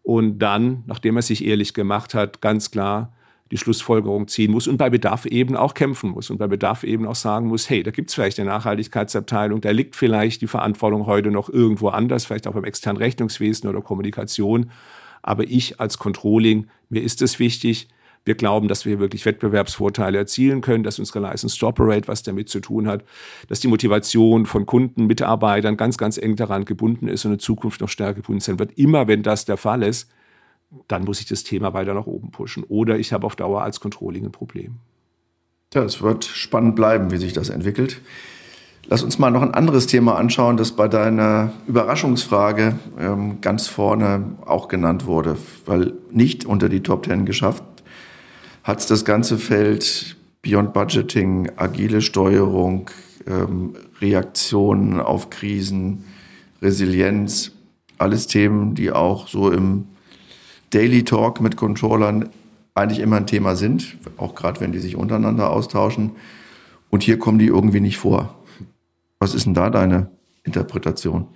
und 0.04 0.40
dann, 0.40 0.84
nachdem 0.86 1.16
er 1.18 1.22
sich 1.22 1.46
ehrlich 1.46 1.74
gemacht 1.74 2.14
hat, 2.14 2.42
ganz 2.42 2.72
klar 2.72 3.14
die 3.52 3.58
Schlussfolgerung 3.58 4.28
ziehen 4.28 4.52
muss 4.52 4.68
und 4.68 4.78
bei 4.78 4.90
Bedarf 4.90 5.26
eben 5.26 5.56
auch 5.56 5.74
kämpfen 5.74 6.12
muss 6.12 6.30
und 6.30 6.38
bei 6.38 6.48
Bedarf 6.48 6.84
eben 6.84 7.06
auch 7.08 7.16
sagen 7.16 7.48
muss, 7.48 7.70
hey, 7.70 7.82
da 7.84 7.92
gibt 7.92 8.10
es 8.10 8.16
vielleicht 8.16 8.40
eine 8.40 8.50
Nachhaltigkeitsabteilung, 8.50 9.62
da 9.62 9.72
liegt 9.72 9.96
vielleicht 9.96 10.42
die 10.42 10.48
Verantwortung 10.48 11.08
heute 11.08 11.32
noch 11.32 11.50
irgendwo 11.50 11.90
anders, 11.90 12.26
vielleicht 12.26 12.48
auch 12.48 12.54
beim 12.54 12.64
externen 12.64 13.02
Rechnungswesen 13.02 13.70
oder 13.70 13.82
Kommunikation. 13.82 14.70
Aber 15.22 15.44
ich 15.44 15.80
als 15.80 15.98
Controlling, 15.98 16.68
mir 16.90 17.02
ist 17.02 17.22
es 17.22 17.40
wichtig, 17.40 17.88
wir 18.26 18.36
glauben, 18.36 18.68
dass 18.68 18.86
wir 18.86 19.00
wirklich 19.00 19.26
Wettbewerbsvorteile 19.26 20.18
erzielen 20.18 20.62
können, 20.62 20.84
dass 20.84 21.00
unsere 21.00 21.20
License 21.20 21.58
to 21.58 21.68
Operate 21.68 22.08
was 22.08 22.22
damit 22.22 22.50
zu 22.50 22.60
tun 22.60 22.88
hat, 22.88 23.04
dass 23.48 23.60
die 23.60 23.68
Motivation 23.68 24.46
von 24.46 24.66
Kunden, 24.66 25.08
Mitarbeitern 25.08 25.78
ganz, 25.78 25.98
ganz 25.98 26.18
eng 26.18 26.36
daran 26.36 26.66
gebunden 26.66 27.08
ist 27.08 27.26
und 27.26 27.34
in 27.34 27.40
Zukunft 27.40 27.82
noch 27.82 27.90
stärker 27.90 28.16
gebunden 28.16 28.42
sein 28.42 28.60
wird. 28.60 28.78
Immer 28.78 29.08
wenn 29.08 29.24
das 29.24 29.46
der 29.46 29.58
Fall 29.58 29.84
ist, 29.84 30.12
dann 30.88 31.04
muss 31.04 31.20
ich 31.20 31.28
das 31.28 31.44
Thema 31.44 31.74
weiter 31.74 31.94
nach 31.94 32.06
oben 32.06 32.32
pushen. 32.32 32.64
Oder 32.64 32.98
ich 33.00 33.14
habe 33.14 33.26
auf 33.26 33.36
Dauer 33.36 33.62
als 33.64 33.80
Controlling 33.80 34.26
ein 34.26 34.32
Problem. 34.32 34.76
Ja, 35.74 35.84
es 35.84 36.02
wird 36.02 36.26
spannend 36.26 36.76
bleiben, 36.76 37.12
wie 37.12 37.18
sich 37.18 37.34
das 37.34 37.50
entwickelt. 37.50 38.02
Lass 38.88 39.04
uns 39.04 39.20
mal 39.20 39.30
noch 39.30 39.44
ein 39.44 39.54
anderes 39.54 39.86
Thema 39.86 40.16
anschauen, 40.16 40.58
das 40.58 40.72
bei 40.72 40.88
deiner 40.88 41.54
Überraschungsfrage 41.68 42.80
ähm, 42.98 43.40
ganz 43.42 43.68
vorne 43.68 44.38
auch 44.46 44.68
genannt 44.68 45.06
wurde, 45.06 45.38
weil 45.66 45.94
nicht 46.12 46.46
unter 46.46 46.70
die 46.70 46.82
Top 46.82 47.04
Ten 47.04 47.26
geschafft 47.26 47.64
hat 48.70 48.80
es 48.80 48.86
das 48.86 49.04
ganze 49.04 49.40
Feld 49.40 50.16
Beyond 50.44 50.74
Budgeting, 50.74 51.52
agile 51.56 52.02
Steuerung, 52.02 52.90
ähm, 53.26 53.76
Reaktionen 54.00 55.00
auf 55.00 55.32
Krisen, 55.32 56.06
Resilienz, 56.62 57.52
alles 57.98 58.28
Themen, 58.28 58.76
die 58.76 58.92
auch 58.92 59.28
so 59.28 59.52
im 59.52 59.88
Daily 60.70 61.04
Talk 61.04 61.42
mit 61.42 61.58
Controllern 61.58 62.30
eigentlich 62.76 63.00
immer 63.00 63.18
ein 63.18 63.28
Thema 63.28 63.56
sind, 63.56 63.98
auch 64.18 64.36
gerade 64.36 64.62
wenn 64.62 64.72
die 64.72 64.80
sich 64.80 64.96
untereinander 64.96 65.50
austauschen. 65.50 66.12
Und 66.90 67.04
hier 67.04 67.20
kommen 67.20 67.40
die 67.40 67.48
irgendwie 67.48 67.82
nicht 67.82 67.98
vor. 67.98 68.36
Was 69.20 69.34
ist 69.34 69.46
denn 69.46 69.54
da 69.54 69.70
deine 69.70 70.10
Interpretation? 70.44 71.28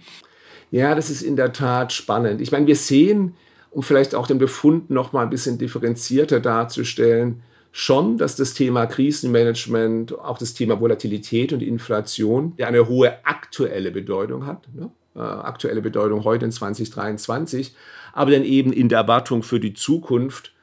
Ja, 0.72 0.96
das 0.96 1.10
ist 1.10 1.22
in 1.22 1.36
der 1.36 1.54
Tat 1.54 1.94
spannend. 1.94 2.42
Ich 2.42 2.52
meine, 2.52 2.66
wir 2.66 2.76
sehen, 2.76 3.36
um 3.72 3.84
vielleicht 3.84 4.16
auch 4.16 4.26
den 4.26 4.40
Befund 4.40 4.90
noch 4.90 5.14
mal 5.14 5.24
ein 5.24 5.30
bisschen 5.30 5.58
differenzierter 5.58 6.40
darzustellen, 6.40 7.44
schon, 7.72 8.18
dass 8.18 8.36
das 8.36 8.54
Thema 8.54 8.86
Krisenmanagement, 8.86 10.18
auch 10.20 10.38
das 10.38 10.54
Thema 10.54 10.80
Volatilität 10.80 11.54
und 11.54 11.62
Inflation, 11.62 12.54
ja 12.58 12.68
eine 12.68 12.88
hohe 12.88 13.26
aktuelle 13.26 13.92
Bedeutung 13.92 14.46
hat. 14.46 14.68
Ne? 14.74 14.92
Äh, 15.16 15.20
aktuelle 15.20 15.82
Bedeutung 15.82 16.24
heute 16.24 16.46
in 16.46 16.52
2023 16.52 17.76
aber 18.14 18.32
dann 18.32 18.46
eben 18.46 18.72
in 18.72 18.88
der 18.88 19.00
Erwartung 19.00 19.44
für 19.44 19.60
die 19.60 19.74
Zukunft, 19.74 20.54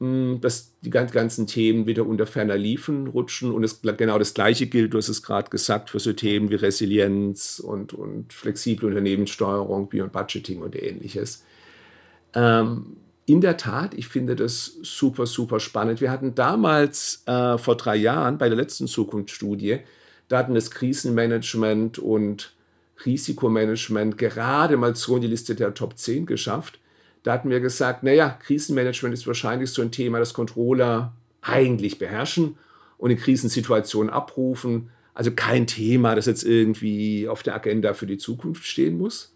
hm, 0.00 0.40
dass 0.40 0.72
die 0.80 0.90
ganzen 0.90 1.46
Themen 1.46 1.86
wieder 1.86 2.06
unter 2.06 2.24
ferner 2.24 2.56
Liefen 2.56 3.08
rutschen. 3.08 3.50
Und 3.50 3.64
es, 3.64 3.82
genau 3.82 4.18
das 4.18 4.32
Gleiche 4.32 4.66
gilt, 4.66 4.94
du 4.94 4.98
hast 4.98 5.08
es 5.08 5.22
gerade 5.22 5.50
gesagt, 5.50 5.90
für 5.90 5.98
so 5.98 6.12
Themen 6.12 6.50
wie 6.50 6.54
Resilienz 6.54 7.58
und, 7.58 7.92
und 7.92 8.32
flexible 8.32 8.86
Unternehmenssteuerung, 8.86 9.88
Beyond 9.88 10.12
Budgeting 10.12 10.62
und 10.62 10.80
ähnliches. 10.80 11.44
Ähm, 12.32 12.96
in 13.26 13.40
der 13.40 13.56
Tat, 13.56 13.94
ich 13.94 14.06
finde 14.06 14.36
das 14.36 14.76
super, 14.82 15.26
super 15.26 15.58
spannend. 15.58 16.00
Wir 16.00 16.10
hatten 16.10 16.34
damals 16.34 17.22
äh, 17.26 17.58
vor 17.58 17.76
drei 17.76 17.96
Jahren 17.96 18.38
bei 18.38 18.48
der 18.48 18.56
letzten 18.56 18.86
Zukunftsstudie, 18.86 19.80
da 20.28 20.38
hatten 20.38 20.54
das 20.54 20.70
Krisenmanagement 20.70 21.98
und 21.98 22.54
Risikomanagement 23.04 24.16
gerade 24.16 24.76
mal 24.76 24.94
so 24.94 25.16
in 25.16 25.22
die 25.22 25.28
Liste 25.28 25.54
der 25.54 25.74
Top 25.74 25.98
10 25.98 26.26
geschafft. 26.26 26.78
Da 27.24 27.32
hatten 27.32 27.50
wir 27.50 27.60
gesagt, 27.60 28.02
naja, 28.02 28.28
Krisenmanagement 28.28 29.14
ist 29.14 29.26
wahrscheinlich 29.26 29.70
so 29.70 29.80
ein 29.80 29.90
Thema, 29.90 30.18
das 30.18 30.34
Controller 30.34 31.14
eigentlich 31.40 31.98
beherrschen 31.98 32.58
und 32.98 33.10
in 33.10 33.16
Krisensituationen 33.16 34.12
abrufen. 34.12 34.90
Also 35.14 35.30
kein 35.32 35.66
Thema, 35.66 36.14
das 36.14 36.26
jetzt 36.26 36.44
irgendwie 36.44 37.26
auf 37.26 37.42
der 37.42 37.54
Agenda 37.54 37.94
für 37.94 38.06
die 38.06 38.18
Zukunft 38.18 38.66
stehen 38.66 38.98
muss. 38.98 39.34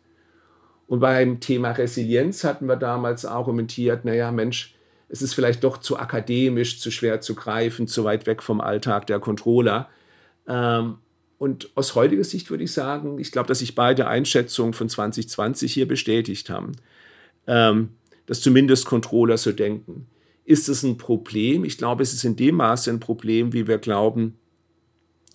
Und 0.86 1.00
beim 1.00 1.40
Thema 1.40 1.70
Resilienz 1.70 2.44
hatten 2.44 2.66
wir 2.66 2.76
damals 2.76 3.24
argumentiert, 3.24 4.04
naja, 4.04 4.32
Mensch, 4.32 4.74
es 5.08 5.22
ist 5.22 5.32
vielleicht 5.32 5.64
doch 5.64 5.78
zu 5.78 5.98
akademisch, 5.98 6.80
zu 6.80 6.90
schwer 6.90 7.22
zu 7.22 7.34
greifen, 7.34 7.88
zu 7.88 8.04
weit 8.04 8.26
weg 8.26 8.42
vom 8.42 8.60
Alltag 8.60 9.06
der 9.06 9.18
Controller. 9.18 9.88
Ähm, 10.46 10.96
und 11.38 11.70
aus 11.74 11.94
heutiger 11.94 12.24
Sicht 12.24 12.50
würde 12.50 12.64
ich 12.64 12.72
sagen, 12.72 13.18
ich 13.18 13.32
glaube, 13.32 13.48
dass 13.48 13.60
sich 13.60 13.74
beide 13.74 14.08
Einschätzungen 14.08 14.74
von 14.74 14.90
2020 14.90 15.72
hier 15.72 15.88
bestätigt 15.88 16.50
haben 16.50 16.72
ähm, 17.48 17.88
dass 18.26 18.40
zumindest 18.40 18.86
Controller 18.86 19.38
so 19.38 19.50
denken. 19.50 20.06
Ist 20.44 20.68
es 20.68 20.82
ein 20.84 20.96
Problem? 20.96 21.64
Ich 21.64 21.78
glaube, 21.78 22.02
es 22.02 22.12
ist 22.12 22.24
in 22.24 22.36
dem 22.36 22.56
Maße 22.56 22.90
ein 22.90 23.00
Problem, 23.00 23.52
wie 23.52 23.66
wir 23.66 23.78
glauben, 23.78 24.38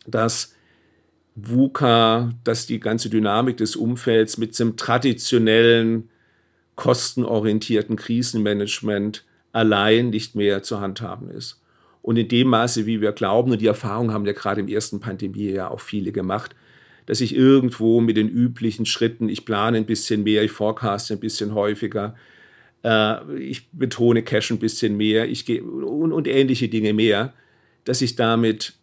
dass 0.08 0.54
VUCA, 1.36 2.32
dass 2.44 2.68
die 2.68 2.80
ganze 2.80 3.10
Dynamik 3.10 3.58
des 3.58 3.76
Umfelds 3.76 4.38
mit 4.38 4.58
dem 4.58 4.78
traditionellen, 4.78 6.10
kostenorientierten 6.76 7.96
Krisenmanagement 7.96 9.26
allein 9.52 10.10
nicht 10.10 10.36
mehr 10.36 10.64
zu 10.64 10.80
handhaben 10.80 11.30
ist. 11.30 11.62
Und 12.02 12.18
in 12.18 12.28
dem 12.28 12.48
Maße, 12.50 12.86
wie 12.86 13.00
wir 13.00 13.12
glauben, 13.12 13.52
und 13.52 13.62
die 13.62 13.68
Erfahrung 13.68 14.12
haben 14.12 14.26
ja 14.26 14.34
gerade 14.34 14.62
im 14.62 14.68
ersten 14.68 15.00
Pandemiejahr 15.00 15.72
auch 15.72 15.80
viele 15.80 16.12
gemacht, 16.12 16.56
dass 17.06 17.22
ich 17.22 17.36
irgendwo 17.36 18.02
mit 18.02 18.18
den 18.18 18.30
üblichen 18.30 18.86
Schritten, 18.86 19.30
ich 19.30 19.46
plane 19.46 19.78
ein 19.78 19.86
bisschen 19.86 20.24
mehr, 20.24 20.44
ich 20.44 20.52
forecaste 20.52 21.14
ein 21.14 21.20
bisschen 21.20 21.54
häufiger, 21.54 22.16
äh, 22.84 23.38
ich 23.38 23.70
betone 23.72 24.24
Cash 24.24 24.52
ein 24.52 24.60
bisschen 24.60 24.98
mehr, 24.98 25.28
ich 25.28 25.46
gehe 25.46 25.64
und, 25.64 26.12
und 26.12 26.28
ähnliche 26.28 26.70
Dinge 26.70 26.94
mehr, 26.94 27.34
dass 27.86 28.02
ich 28.02 28.16
damit 28.16 28.74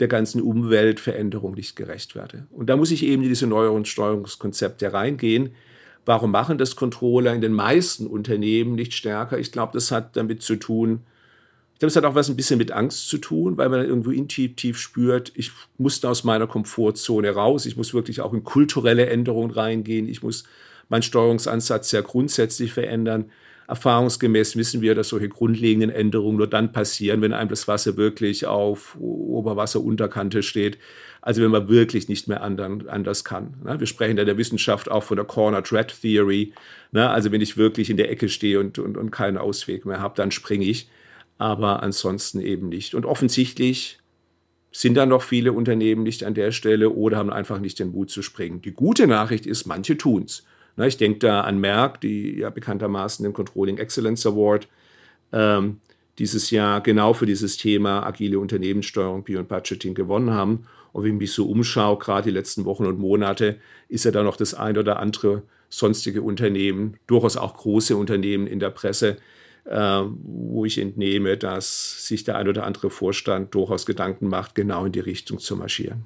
der 0.00 0.08
ganzen 0.08 0.42
Umweltveränderung 0.42 1.54
nicht 1.54 1.76
gerecht 1.76 2.16
werde. 2.16 2.46
Und 2.50 2.68
da 2.68 2.76
muss 2.76 2.90
ich 2.90 3.04
eben 3.04 3.22
in 3.22 3.28
diese 3.28 3.46
neueren 3.46 3.84
Steuerungskonzepte 3.84 4.92
reingehen. 4.92 5.50
Warum 6.04 6.32
machen 6.32 6.58
das 6.58 6.74
Controller 6.74 7.32
in 7.32 7.40
den 7.40 7.52
meisten 7.52 8.06
Unternehmen 8.06 8.74
nicht 8.74 8.92
stärker? 8.92 9.38
Ich 9.38 9.52
glaube, 9.52 9.72
das 9.72 9.92
hat 9.92 10.16
damit 10.16 10.42
zu 10.42 10.56
tun, 10.56 11.02
ich 11.74 11.80
glaube, 11.80 11.90
es 11.90 11.96
hat 11.96 12.04
auch 12.04 12.14
was 12.14 12.28
ein 12.28 12.36
bisschen 12.36 12.58
mit 12.58 12.70
Angst 12.70 13.08
zu 13.08 13.18
tun, 13.18 13.56
weil 13.56 13.68
man 13.68 13.84
irgendwo 13.84 14.12
intuitiv 14.12 14.78
spürt, 14.78 15.32
ich 15.34 15.50
muss 15.76 16.04
aus 16.04 16.22
meiner 16.22 16.46
Komfortzone 16.46 17.30
raus, 17.30 17.66
ich 17.66 17.76
muss 17.76 17.92
wirklich 17.92 18.20
auch 18.20 18.32
in 18.32 18.44
kulturelle 18.44 19.06
Änderungen 19.06 19.50
reingehen, 19.50 20.08
ich 20.08 20.22
muss 20.22 20.44
meinen 20.88 21.02
Steuerungsansatz 21.02 21.90
sehr 21.90 22.02
grundsätzlich 22.02 22.72
verändern. 22.72 23.26
Erfahrungsgemäß 23.66 24.56
wissen 24.56 24.82
wir, 24.82 24.94
dass 24.94 25.08
solche 25.08 25.28
grundlegenden 25.28 25.90
Änderungen 25.90 26.36
nur 26.36 26.46
dann 26.46 26.70
passieren, 26.70 27.22
wenn 27.22 27.32
einem 27.32 27.48
das 27.48 27.66
Wasser 27.66 27.96
wirklich 27.96 28.46
auf 28.46 28.96
Oberwasserunterkante 29.00 30.44
steht. 30.44 30.78
Also 31.22 31.42
wenn 31.42 31.50
man 31.50 31.68
wirklich 31.68 32.08
nicht 32.08 32.28
mehr 32.28 32.42
anders 32.42 33.24
kann. 33.24 33.54
Ne? 33.64 33.80
Wir 33.80 33.86
sprechen 33.86 34.18
in 34.18 34.26
der 34.26 34.36
Wissenschaft 34.36 34.90
auch 34.90 35.02
von 35.02 35.16
der 35.16 35.24
Corner 35.24 35.62
Threat 35.62 35.94
Theory. 36.02 36.52
Ne? 36.92 37.08
Also 37.08 37.32
wenn 37.32 37.40
ich 37.40 37.56
wirklich 37.56 37.88
in 37.88 37.96
der 37.96 38.10
Ecke 38.10 38.28
stehe 38.28 38.60
und, 38.60 38.78
und, 38.78 38.98
und 38.98 39.10
keinen 39.10 39.38
Ausweg 39.38 39.86
mehr 39.86 40.00
habe, 40.00 40.14
dann 40.14 40.30
springe 40.30 40.66
ich. 40.66 40.88
Aber 41.38 41.82
ansonsten 41.82 42.40
eben 42.40 42.68
nicht. 42.68 42.94
Und 42.94 43.06
offensichtlich 43.06 43.98
sind 44.70 44.94
da 44.94 45.06
noch 45.06 45.22
viele 45.22 45.52
Unternehmen 45.52 46.02
nicht 46.02 46.24
an 46.24 46.34
der 46.34 46.50
Stelle 46.50 46.90
oder 46.90 47.16
haben 47.16 47.30
einfach 47.30 47.60
nicht 47.60 47.78
den 47.78 47.92
Mut 47.92 48.10
zu 48.10 48.22
springen. 48.22 48.60
Die 48.62 48.72
gute 48.72 49.06
Nachricht 49.06 49.46
ist, 49.46 49.66
manche 49.66 49.96
tun 49.96 50.24
es. 50.24 50.44
Ich 50.76 50.96
denke 50.96 51.20
da 51.20 51.42
an 51.42 51.60
Merck, 51.60 52.00
die 52.00 52.38
ja 52.38 52.50
bekanntermaßen 52.50 53.22
den 53.22 53.32
Controlling 53.32 53.78
Excellence 53.78 54.26
Award 54.26 54.66
ähm, 55.32 55.80
dieses 56.18 56.50
Jahr 56.50 56.80
genau 56.80 57.12
für 57.12 57.26
dieses 57.26 57.56
Thema 57.56 58.04
agile 58.04 58.38
Unternehmenssteuerung, 58.40 59.22
Bio 59.22 59.38
und 59.38 59.48
Budgeting 59.48 59.94
gewonnen 59.94 60.30
haben. 60.30 60.66
Und 60.92 61.04
wenn 61.04 61.14
ich 61.14 61.18
mich 61.18 61.32
so 61.32 61.48
umschaue, 61.48 61.98
gerade 61.98 62.24
die 62.24 62.34
letzten 62.34 62.64
Wochen 62.64 62.86
und 62.86 62.98
Monate, 62.98 63.58
ist 63.88 64.04
ja 64.04 64.10
da 64.10 64.22
noch 64.22 64.36
das 64.36 64.54
ein 64.54 64.76
oder 64.76 64.98
andere 64.98 65.42
sonstige 65.68 66.22
Unternehmen, 66.22 66.96
durchaus 67.06 67.36
auch 67.36 67.54
große 67.54 67.96
Unternehmen 67.96 68.46
in 68.46 68.60
der 68.60 68.70
Presse, 68.70 69.16
wo 69.64 70.64
ich 70.64 70.78
entnehme, 70.78 71.36
dass 71.36 72.06
sich 72.06 72.24
der 72.24 72.36
ein 72.36 72.48
oder 72.48 72.64
andere 72.64 72.90
Vorstand 72.90 73.54
durchaus 73.54 73.86
Gedanken 73.86 74.28
macht, 74.28 74.54
genau 74.54 74.84
in 74.84 74.92
die 74.92 75.00
Richtung 75.00 75.38
zu 75.38 75.56
marschieren. 75.56 76.04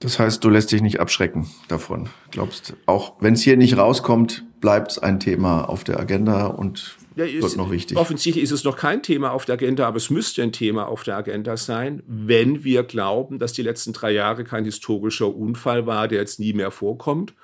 Das 0.00 0.18
heißt, 0.18 0.44
du 0.44 0.50
lässt 0.50 0.70
dich 0.72 0.82
nicht 0.82 1.00
abschrecken 1.00 1.48
davon. 1.68 2.10
Glaubst, 2.30 2.74
auch 2.84 3.14
wenn 3.20 3.34
es 3.34 3.42
hier 3.42 3.56
nicht 3.56 3.78
rauskommt, 3.78 4.44
bleibt 4.60 4.92
es 4.92 4.98
ein 4.98 5.20
Thema 5.20 5.68
auf 5.68 5.84
der 5.84 5.98
Agenda 5.98 6.46
und 6.46 6.96
ja, 7.16 7.24
ist, 7.24 7.42
wird 7.42 7.56
noch 7.56 7.70
wichtig. 7.70 7.96
Offensichtlich 7.96 8.42
ist 8.42 8.50
es 8.50 8.64
noch 8.64 8.76
kein 8.76 9.02
Thema 9.02 9.30
auf 9.30 9.44
der 9.44 9.54
Agenda, 9.54 9.86
aber 9.86 9.96
es 9.96 10.10
müsste 10.10 10.42
ein 10.42 10.52
Thema 10.52 10.88
auf 10.88 11.04
der 11.04 11.16
Agenda 11.16 11.56
sein, 11.56 12.02
wenn 12.06 12.64
wir 12.64 12.82
glauben, 12.82 13.38
dass 13.38 13.52
die 13.52 13.62
letzten 13.62 13.92
drei 13.92 14.10
Jahre 14.10 14.44
kein 14.44 14.64
historischer 14.64 15.34
Unfall 15.34 15.86
war, 15.86 16.08
der 16.08 16.18
jetzt 16.18 16.40
nie 16.40 16.52
mehr 16.52 16.70
vorkommt. 16.70 17.34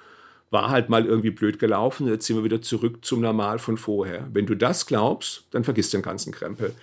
War 0.50 0.70
halt 0.70 0.88
mal 0.88 1.06
irgendwie 1.06 1.30
blöd 1.30 1.58
gelaufen, 1.58 2.08
jetzt 2.08 2.26
sind 2.26 2.36
wir 2.36 2.44
wieder 2.44 2.60
zurück 2.60 3.04
zum 3.04 3.20
Normal 3.20 3.58
von 3.58 3.76
vorher. 3.76 4.28
Wenn 4.32 4.46
du 4.46 4.56
das 4.56 4.86
glaubst, 4.86 5.44
dann 5.52 5.62
vergiss 5.62 5.90
den 5.90 6.02
ganzen 6.02 6.32
Krempel. 6.32 6.74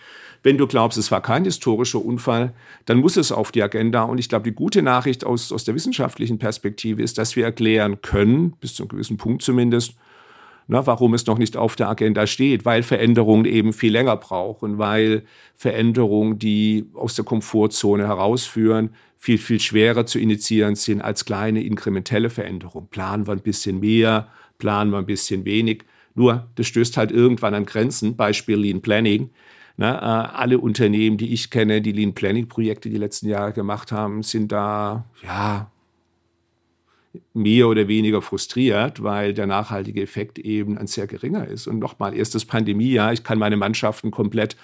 Wenn 0.43 0.57
du 0.57 0.67
glaubst, 0.67 0.97
es 0.97 1.11
war 1.11 1.21
kein 1.21 1.43
historischer 1.43 2.03
Unfall, 2.03 2.53
dann 2.85 2.99
muss 2.99 3.17
es 3.17 3.31
auf 3.31 3.51
die 3.51 3.63
Agenda. 3.63 4.03
Und 4.03 4.19
ich 4.19 4.29
glaube, 4.29 4.43
die 4.43 4.55
gute 4.55 4.81
Nachricht 4.81 5.25
aus, 5.25 5.51
aus 5.51 5.65
der 5.65 5.75
wissenschaftlichen 5.75 6.39
Perspektive 6.39 7.01
ist, 7.01 7.17
dass 7.17 7.35
wir 7.35 7.43
erklären 7.43 8.01
können, 8.01 8.51
bis 8.61 8.75
zu 8.75 8.83
einem 8.83 8.89
gewissen 8.89 9.17
Punkt 9.17 9.41
zumindest, 9.41 9.95
na, 10.67 10.85
warum 10.85 11.13
es 11.13 11.25
noch 11.25 11.37
nicht 11.37 11.55
auf 11.55 11.75
der 11.75 11.89
Agenda 11.89 12.27
steht, 12.27 12.65
weil 12.65 12.83
Veränderungen 12.83 13.45
eben 13.45 13.71
viel 13.71 13.93
länger 13.93 14.17
brauchen, 14.17 14.77
weil 14.77 15.23
Veränderungen, 15.55 16.39
die 16.39 16.85
aus 16.93 17.15
der 17.15 17.23
Komfortzone 17.23 18.05
herausführen, 18.05 18.91
viel, 19.17 19.37
viel 19.37 19.59
schwerer 19.59 20.05
zu 20.05 20.19
initiieren 20.19 20.75
sind 20.75 21.01
als 21.01 21.25
kleine 21.25 21.63
inkrementelle 21.63 22.29
Veränderungen. 22.29 22.87
Planen 22.87 23.27
wir 23.27 23.33
ein 23.33 23.41
bisschen 23.41 23.79
mehr, 23.79 24.29
planen 24.57 24.91
wir 24.91 24.99
ein 24.99 25.05
bisschen 25.05 25.43
wenig. 25.43 25.83
Nur, 26.15 26.47
das 26.55 26.67
stößt 26.67 26.97
halt 26.97 27.11
irgendwann 27.11 27.53
an 27.53 27.65
Grenzen, 27.65 28.15
Beispiel 28.15 28.57
Lean 28.57 28.81
Planning. 28.81 29.29
Ne, 29.79 29.85
äh, 29.85 29.99
alle 29.99 30.57
Unternehmen, 30.57 31.17
die 31.17 31.33
ich 31.33 31.51
kenne, 31.51 31.81
die 31.81 31.91
Lean 31.91 32.15
Planning 32.15 32.47
Projekte 32.47 32.89
die 32.89 32.97
letzten 32.97 33.27
Jahre 33.27 33.53
gemacht 33.53 33.91
haben, 33.91 34.23
sind 34.23 34.51
da, 34.51 35.05
ja, 35.21 35.69
mehr 37.33 37.67
oder 37.67 37.87
weniger 37.87 38.21
frustriert, 38.21 39.03
weil 39.03 39.33
der 39.33 39.45
nachhaltige 39.45 40.01
Effekt 40.01 40.39
eben 40.39 40.77
ein 40.77 40.87
sehr 40.87 41.07
geringer 41.07 41.47
ist. 41.47 41.67
Und 41.67 41.79
nochmal, 41.79 42.15
erstes 42.15 42.45
Pandemiejahr, 42.45 43.13
ich 43.13 43.23
kann 43.23 43.37
meine 43.37 43.57
Mannschaften 43.57 44.11
komplett 44.11 44.55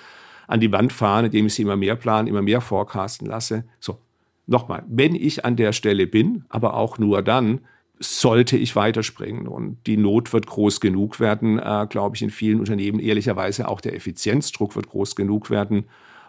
an 0.48 0.60
die 0.60 0.72
Wand 0.72 0.92
fahren, 0.92 1.26
indem 1.26 1.46
ich 1.46 1.54
sie 1.54 1.62
immer 1.62 1.78
mehr 1.78 1.96
planen, 1.96 2.28
immer 2.28 2.42
mehr 2.42 2.62
forecasten 2.62 3.28
lasse. 3.28 3.66
So, 3.80 4.00
nochmal, 4.48 4.84
wenn 4.88 5.16
ich 5.16 5.46
an 5.46 5.56
der 5.56 5.74
Stelle 5.74 6.08
bin, 6.08 6.46
aber 6.50 6.76
auch 6.76 6.98
nur 6.98 7.22
dann, 7.22 7.62
sollte 8.00 8.58
ich 8.58 8.76
weiterspringen. 8.76 9.48
Und 9.48 9.78
die 9.88 9.98
Not 9.98 10.34
wird 10.34 10.48
groß 10.48 10.80
genug 10.80 11.20
werden, 11.20 11.60
äh, 11.60 11.88
glaube 11.90 12.16
ich, 12.16 12.22
in 12.22 12.30
vielen 12.30 12.60
Unternehmen. 12.60 13.00
Ehrlicherweise 13.00 13.68
auch 13.68 13.82
der 13.82 13.96
Effizienzdruck 13.96 14.76
wird 14.76 14.90
groß 14.90 15.16
genug 15.16 15.50
werden, 15.50 15.86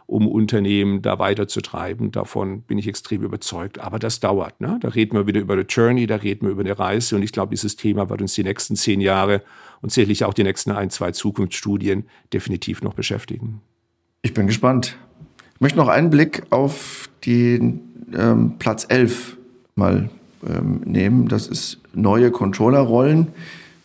um 0.06 0.28
Unternehmen 0.28 1.02
da 1.02 1.18
weiterzutreiben. 1.18 2.12
Davon 2.12 2.62
bin 2.62 2.78
ich 2.78 2.86
extrem 2.86 3.22
überzeugt. 3.22 3.78
Aber 3.78 3.98
das 3.98 4.20
dauert. 4.20 4.60
Ne? 4.60 4.78
Da 4.80 4.88
reden 4.88 5.16
wir 5.16 5.26
wieder 5.26 5.40
über 5.40 5.54
eine 5.54 5.62
Journey, 5.62 6.06
da 6.06 6.16
reden 6.16 6.46
wir 6.46 6.52
über 6.52 6.60
eine 6.60 6.78
Reise. 6.78 7.16
Und 7.16 7.22
ich 7.22 7.32
glaube, 7.32 7.50
dieses 7.50 7.76
Thema 7.76 8.08
wird 8.10 8.20
uns 8.20 8.34
die 8.34 8.44
nächsten 8.44 8.76
zehn 8.76 9.00
Jahre 9.00 9.42
und 9.80 9.90
sicherlich 9.90 10.24
auch 10.24 10.34
die 10.34 10.44
nächsten 10.44 10.70
ein, 10.70 10.90
zwei 10.90 11.10
Zukunftsstudien 11.10 12.04
definitiv 12.32 12.82
noch 12.82 12.94
beschäftigen. 12.94 13.62
Ich 14.22 14.34
bin 14.34 14.46
gespannt. 14.46 14.96
Ich 15.54 15.60
möchte 15.60 15.78
noch 15.78 15.88
einen 15.88 16.10
Blick 16.10 16.42
auf 16.50 17.08
den 17.24 17.80
ähm, 18.16 18.54
Platz 18.58 18.86
11 18.88 19.36
mal 19.76 20.10
ähm, 20.46 20.80
nehmen. 20.84 21.28
Das 21.28 21.46
ist 21.46 21.78
neue 21.92 22.30
Controllerrollen. 22.30 23.28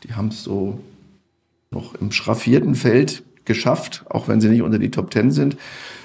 Die 0.03 0.13
haben 0.13 0.29
es 0.29 0.43
so 0.43 0.79
noch 1.71 1.93
im 1.95 2.12
schraffierten 2.12 2.73
Feld 2.73 3.23
geschafft, 3.45 4.03
auch 4.10 4.27
wenn 4.27 4.41
sie 4.41 4.49
nicht 4.49 4.63
unter 4.63 4.79
die 4.79 4.91
Top 4.91 5.12
Ten 5.12 5.32
sind. 5.32 5.58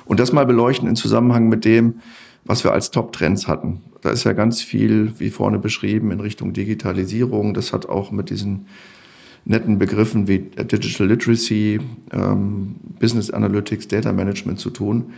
Und 0.04 0.20
das 0.20 0.32
mal 0.32 0.44
beleuchten 0.44 0.86
in 0.86 0.96
Zusammenhang 0.96 1.48
mit 1.48 1.64
dem, 1.64 2.00
was 2.44 2.62
wir 2.62 2.72
als 2.72 2.90
Top-Trends 2.90 3.48
hatten. 3.48 3.80
Da 4.02 4.10
ist 4.10 4.24
ja 4.24 4.34
ganz 4.34 4.60
viel, 4.60 5.12
wie 5.18 5.30
vorne 5.30 5.58
beschrieben, 5.58 6.10
in 6.10 6.20
Richtung 6.20 6.52
Digitalisierung. 6.52 7.54
Das 7.54 7.72
hat 7.72 7.88
auch 7.88 8.10
mit 8.10 8.28
diesen 8.28 8.66
netten 9.46 9.78
Begriffen 9.78 10.28
wie 10.28 10.38
Digital 10.38 11.06
Literacy, 11.06 11.80
ähm, 12.12 12.76
Business 13.00 13.30
Analytics, 13.30 13.88
Data 13.88 14.12
Management 14.12 14.60
zu 14.60 14.68
tun. 14.68 15.12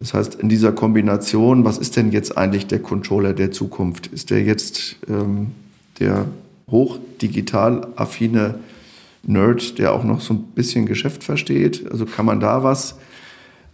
Das 0.00 0.14
heißt, 0.14 0.36
in 0.36 0.48
dieser 0.48 0.72
Kombination, 0.72 1.64
was 1.64 1.76
ist 1.76 1.96
denn 1.96 2.10
jetzt 2.10 2.36
eigentlich 2.36 2.66
der 2.66 2.80
Controller 2.80 3.34
der 3.34 3.52
Zukunft? 3.52 4.06
Ist 4.06 4.30
der 4.30 4.42
jetzt 4.42 4.96
ähm, 5.08 5.52
der 5.98 6.26
hochdigital 6.70 7.86
affine 7.96 8.60
Nerd, 9.22 9.78
der 9.78 9.92
auch 9.92 10.02
noch 10.02 10.22
so 10.22 10.32
ein 10.32 10.42
bisschen 10.54 10.86
Geschäft 10.86 11.22
versteht? 11.22 11.90
Also 11.90 12.06
kann 12.06 12.24
man 12.24 12.40
da 12.40 12.62
was 12.62 12.98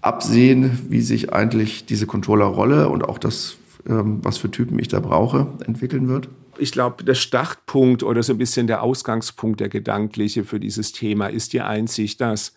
absehen, 0.00 0.80
wie 0.88 1.00
sich 1.00 1.32
eigentlich 1.32 1.86
diese 1.86 2.06
Controllerrolle 2.06 2.88
und 2.88 3.04
auch 3.04 3.18
das, 3.18 3.56
ähm, 3.88 4.18
was 4.22 4.36
für 4.36 4.50
Typen 4.50 4.80
ich 4.80 4.88
da 4.88 4.98
brauche, 4.98 5.46
entwickeln 5.64 6.08
wird? 6.08 6.28
Ich 6.58 6.72
glaube, 6.72 7.04
der 7.04 7.14
Startpunkt 7.14 8.02
oder 8.02 8.24
so 8.24 8.32
ein 8.32 8.38
bisschen 8.38 8.66
der 8.66 8.82
Ausgangspunkt, 8.82 9.60
der 9.60 9.68
gedankliche 9.68 10.42
für 10.42 10.58
dieses 10.58 10.90
Thema 10.90 11.28
ist 11.28 11.52
die 11.52 11.60
Einsicht, 11.60 12.20
dass 12.20 12.54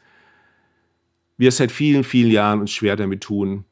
wir 1.40 1.52
seit 1.52 1.72
vielen, 1.72 2.04
vielen 2.04 2.32
Jahren 2.32 2.60
uns 2.60 2.72
schwer 2.72 2.98
damit 2.98 3.22
tun, 3.22 3.64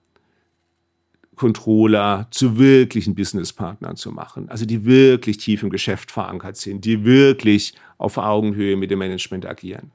Controller 1.36 2.28
zu 2.32 2.58
wirklichen 2.58 3.14
Businesspartnern 3.14 3.96
zu 3.98 4.12
machen. 4.12 4.50
Also 4.50 4.66
die 4.66 4.86
wirklich 4.86 5.38
tief 5.38 5.62
im 5.62 5.70
Geschäft 5.70 6.10
verankert 6.10 6.58
sind, 6.58 6.86
die 6.86 7.04
wirklich 7.06 7.74
auf 8.00 8.18
Augenhöhe 8.18 8.76
mit 8.78 8.90
dem 8.90 9.00
Management 9.00 9.46
agieren. 9.46 9.92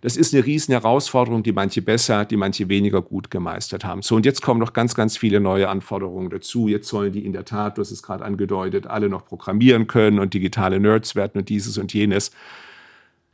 Das 0.00 0.16
ist 0.16 0.32
eine 0.32 0.46
riesen 0.46 0.72
Herausforderung, 0.72 1.42
die 1.42 1.52
manche 1.52 1.82
besser, 1.82 2.24
die 2.24 2.38
manche 2.38 2.70
weniger 2.70 3.02
gut 3.02 3.30
gemeistert 3.30 3.84
haben. 3.84 4.00
So, 4.00 4.16
und 4.16 4.24
jetzt 4.24 4.40
kommen 4.40 4.58
noch 4.58 4.72
ganz, 4.72 4.94
ganz 4.94 5.18
viele 5.18 5.40
neue 5.40 5.68
Anforderungen 5.68 6.30
dazu. 6.30 6.68
Jetzt 6.68 6.88
sollen 6.88 7.12
die 7.12 7.24
in 7.26 7.34
der 7.34 7.44
Tat, 7.44 7.76
du 7.76 7.82
hast 7.82 7.90
es 7.90 8.02
gerade 8.02 8.24
angedeutet, 8.24 8.86
alle 8.86 9.10
noch 9.10 9.26
programmieren 9.26 9.86
können 9.86 10.18
und 10.18 10.32
digitale 10.32 10.80
Nerds 10.80 11.16
werden 11.16 11.38
und 11.38 11.50
dieses 11.50 11.76
und 11.76 11.92
jenes 11.92 12.30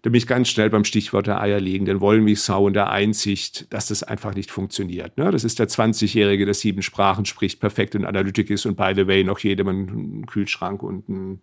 da 0.07 0.11
bin 0.11 0.19
ich 0.19 0.29
ganz 0.29 0.49
schnell 0.49 0.71
beim 0.71 0.85
Stichwort 0.85 1.27
der 1.27 1.40
eierlegenden 1.40 2.01
Wollmilchsau 2.01 2.66
und 2.66 2.75
der 2.75 2.90
Einsicht, 2.90 3.66
dass 3.75 3.88
das 3.88 4.05
einfach 4.05 4.37
nicht 4.37 4.53
funktioniert. 4.53 5.19
Ne? 5.19 5.33
Das 5.33 5.42
ist 5.42 5.59
der 5.59 5.66
20-Jährige, 5.66 6.45
der 6.45 6.55
sieben 6.55 6.83
Sprachen 6.83 7.25
spricht, 7.25 7.59
perfekt 7.59 7.97
in 7.97 8.05
Analytik 8.05 8.49
ist 8.51 8.66
und 8.66 8.77
by 8.77 8.92
the 8.95 9.09
way 9.09 9.25
noch 9.25 9.40
jedem 9.40 9.66
einen 9.66 10.27
Kühlschrank 10.27 10.85
und 10.85 11.09
ein 11.09 11.42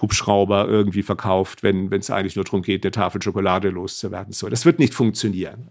Hubschrauber 0.00 0.68
irgendwie 0.68 1.02
verkauft, 1.02 1.64
wenn 1.64 1.92
es 1.92 2.10
eigentlich 2.10 2.36
nur 2.36 2.44
darum 2.44 2.62
geht, 2.62 2.84
eine 2.84 2.92
Tafel 2.92 3.20
Schokolade 3.20 3.70
loszuwerden. 3.70 4.32
So, 4.32 4.48
das 4.48 4.64
wird 4.64 4.78
nicht 4.78 4.94
funktionieren. 4.94 5.66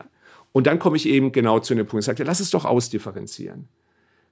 Und 0.51 0.67
dann 0.67 0.79
komme 0.79 0.97
ich 0.97 1.07
eben 1.07 1.31
genau 1.31 1.59
zu 1.59 1.73
dem 1.73 1.85
Punkt 1.85 1.93
und 1.93 2.01
sage, 2.01 2.25
lass 2.25 2.41
es 2.41 2.49
doch 2.49 2.65
ausdifferenzieren. 2.65 3.69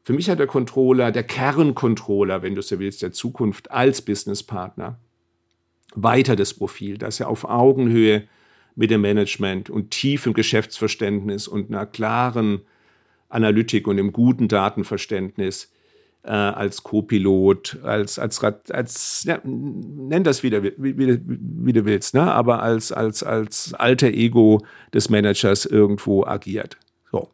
Für 0.04 0.12
mich 0.12 0.30
hat 0.30 0.40
der 0.40 0.48
Controller, 0.48 1.14
der 1.14 1.24
Kerncontroller, 1.24 2.42
wenn 2.42 2.54
du 2.54 2.62
so 2.62 2.80
willst, 2.80 3.02
der 3.02 3.14
Zukunft 3.14 3.72
als 3.72 4.02
Businesspartner 4.02 5.00
weiter 5.96 6.36
das 6.36 6.54
Profil, 6.54 6.98
dass 6.98 7.20
er 7.20 7.30
auf 7.30 7.44
Augenhöhe 7.46 8.28
mit 8.76 8.92
dem 8.92 9.02
Management 9.02 9.70
und 9.70 9.92
tiefem 9.92 10.34
Geschäftsverständnis 10.34 11.48
und 11.48 11.70
einer 11.70 11.86
klaren 11.86 12.62
Analytik 13.30 13.88
und 13.88 14.00
einem 14.00 14.12
guten 14.12 14.48
Datenverständnis 14.48 15.72
äh, 16.24 16.30
als 16.30 16.84
Co-Pilot, 16.84 17.80
als, 17.84 18.20
als, 18.20 18.44
als 18.44 19.24
ja, 19.26 19.40
nenn 19.44 20.24
das 20.24 20.44
wieder, 20.44 20.64
wie, 20.64 20.74
wie, 20.78 21.20
wie 21.26 21.74
du 21.74 21.86
willst, 21.86 22.14
ne? 22.14 22.32
aber 22.32 22.62
als, 22.62 22.92
als, 22.92 23.24
als 23.24 23.74
alter 23.74 24.08
Ego 24.08 24.64
des 24.94 25.10
Managers 25.10 25.66
irgendwo 25.66 26.26
agiert. 26.26 26.78
So. 27.12 27.30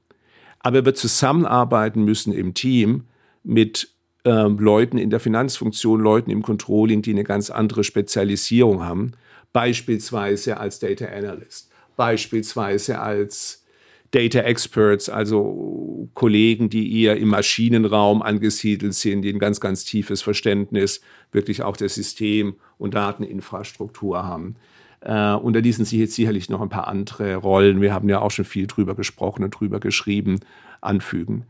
Aber 0.60 0.78
er 0.78 0.86
wird 0.86 0.98
zusammenarbeiten 0.98 2.04
müssen 2.04 2.34
im 2.34 2.54
Team 2.54 3.06
mit 3.44 3.97
ähm, 4.28 4.60
Leuten 4.60 4.98
in 4.98 5.10
der 5.10 5.22
Finanzfunktion, 5.22 6.02
Leuten 6.02 6.30
im 6.30 6.42
Controlling, 6.42 7.02
die 7.02 7.12
eine 7.12 7.24
ganz 7.24 7.50
andere 7.50 7.86
Spezialisierung 7.86 8.84
haben, 8.84 9.14
beispielsweise 9.54 10.58
als 10.58 10.80
Data 10.80 11.06
Analyst, 11.06 11.72
beispielsweise 11.96 13.00
als 13.00 13.64
Data 14.12 14.40
Experts, 14.40 15.10
also 15.10 16.10
Kollegen, 16.14 16.70
die 16.70 17.02
eher 17.02 17.18
im 17.18 17.30
Maschinenraum 17.30 18.22
angesiedelt 18.22 18.94
sind, 18.94 19.22
die 19.22 19.32
ein 19.32 19.40
ganz, 19.40 19.60
ganz 19.60 19.86
tiefes 19.86 20.22
Verständnis 20.22 21.02
wirklich 21.32 21.62
auch 21.64 21.78
der 21.78 21.90
System- 21.90 22.56
und 22.78 22.94
Dateninfrastruktur 22.94 24.26
haben. 24.26 24.56
Äh, 25.02 25.08
da 25.08 25.40
ließen 25.40 25.86
sich 25.86 26.00
jetzt 26.00 26.16
sicherlich 26.16 26.50
noch 26.50 26.62
ein 26.62 26.70
paar 26.70 26.88
andere 26.88 27.38
Rollen, 27.38 27.82
wir 27.82 27.94
haben 27.94 28.10
ja 28.10 28.20
auch 28.20 28.32
schon 28.32 28.46
viel 28.46 28.68
drüber 28.68 28.96
gesprochen 28.96 29.44
und 29.44 29.52
drüber 29.52 29.80
geschrieben, 29.80 30.40
anfügen. 30.82 31.46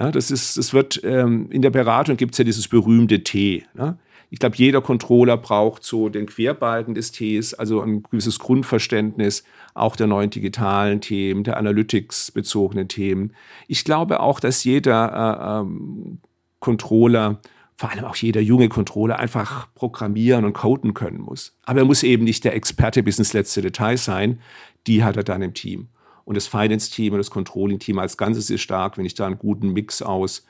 Ja, 0.00 0.10
das, 0.10 0.30
ist, 0.30 0.56
das 0.56 0.72
wird 0.72 1.02
ähm, 1.04 1.48
in 1.50 1.60
der 1.60 1.70
Beratung 1.70 2.16
gibt 2.16 2.32
es 2.32 2.38
ja 2.38 2.44
dieses 2.44 2.68
berühmte 2.68 3.22
T. 3.22 3.64
Ne? 3.74 3.98
Ich 4.30 4.38
glaube, 4.38 4.56
jeder 4.56 4.80
Controller 4.80 5.36
braucht 5.36 5.84
so 5.84 6.08
den 6.08 6.26
Querbalken 6.26 6.94
des 6.94 7.12
Ts, 7.12 7.52
also 7.52 7.82
ein 7.82 8.02
gewisses 8.04 8.38
Grundverständnis 8.38 9.44
auch 9.74 9.96
der 9.96 10.06
neuen 10.06 10.30
digitalen 10.30 11.00
Themen, 11.00 11.44
der 11.44 11.56
Analytics-bezogenen 11.58 12.88
Themen. 12.88 13.34
Ich 13.68 13.84
glaube 13.84 14.20
auch, 14.20 14.40
dass 14.40 14.64
jeder 14.64 15.12
äh, 15.12 15.60
ähm, 15.60 16.18
Controller, 16.60 17.40
vor 17.76 17.90
allem 17.90 18.04
auch 18.04 18.16
jeder 18.16 18.40
junge 18.40 18.68
Controller, 18.68 19.18
einfach 19.18 19.68
programmieren 19.74 20.44
und 20.44 20.54
coden 20.54 20.94
können 20.94 21.20
muss. 21.20 21.56
Aber 21.64 21.80
er 21.80 21.84
muss 21.84 22.02
eben 22.02 22.24
nicht 22.24 22.44
der 22.44 22.54
Experte 22.54 23.02
bis 23.02 23.18
ins 23.18 23.32
letzte 23.32 23.62
Detail 23.62 23.96
sein. 23.96 24.40
Die 24.86 25.04
hat 25.04 25.16
er 25.16 25.24
dann 25.24 25.42
im 25.42 25.54
Team. 25.54 25.88
Und 26.30 26.36
das 26.36 26.46
Finance-Team 26.46 27.12
und 27.14 27.18
das 27.18 27.28
Controlling-Team 27.28 27.98
als 27.98 28.16
Ganzes 28.16 28.50
ist 28.50 28.60
stark, 28.60 28.96
wenn 28.96 29.04
ich 29.04 29.14
da 29.14 29.26
einen 29.26 29.36
guten 29.36 29.72
Mix 29.72 30.00
aus 30.00 30.46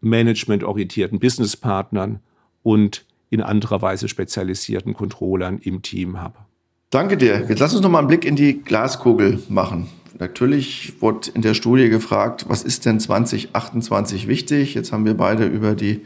managementorientierten 0.00 1.18
Businesspartnern 1.18 2.20
und 2.62 3.04
in 3.28 3.42
anderer 3.42 3.82
Weise 3.82 4.08
spezialisierten 4.08 4.94
Controllern 4.94 5.58
im 5.58 5.82
Team 5.82 6.18
habe. 6.18 6.38
Danke 6.88 7.18
dir. 7.18 7.44
Jetzt 7.46 7.58
lass 7.58 7.74
uns 7.74 7.82
noch 7.82 7.90
mal 7.90 7.98
einen 7.98 8.08
Blick 8.08 8.24
in 8.24 8.36
die 8.36 8.62
Glaskugel 8.62 9.42
machen. 9.50 9.88
Natürlich 10.18 10.94
wurde 11.02 11.30
in 11.34 11.42
der 11.42 11.52
Studie 11.52 11.90
gefragt, 11.90 12.46
was 12.48 12.62
ist 12.62 12.86
denn 12.86 13.00
2028 13.00 14.28
wichtig? 14.28 14.72
Jetzt 14.72 14.92
haben 14.92 15.04
wir 15.04 15.12
beide 15.12 15.44
über 15.44 15.74
die 15.74 16.00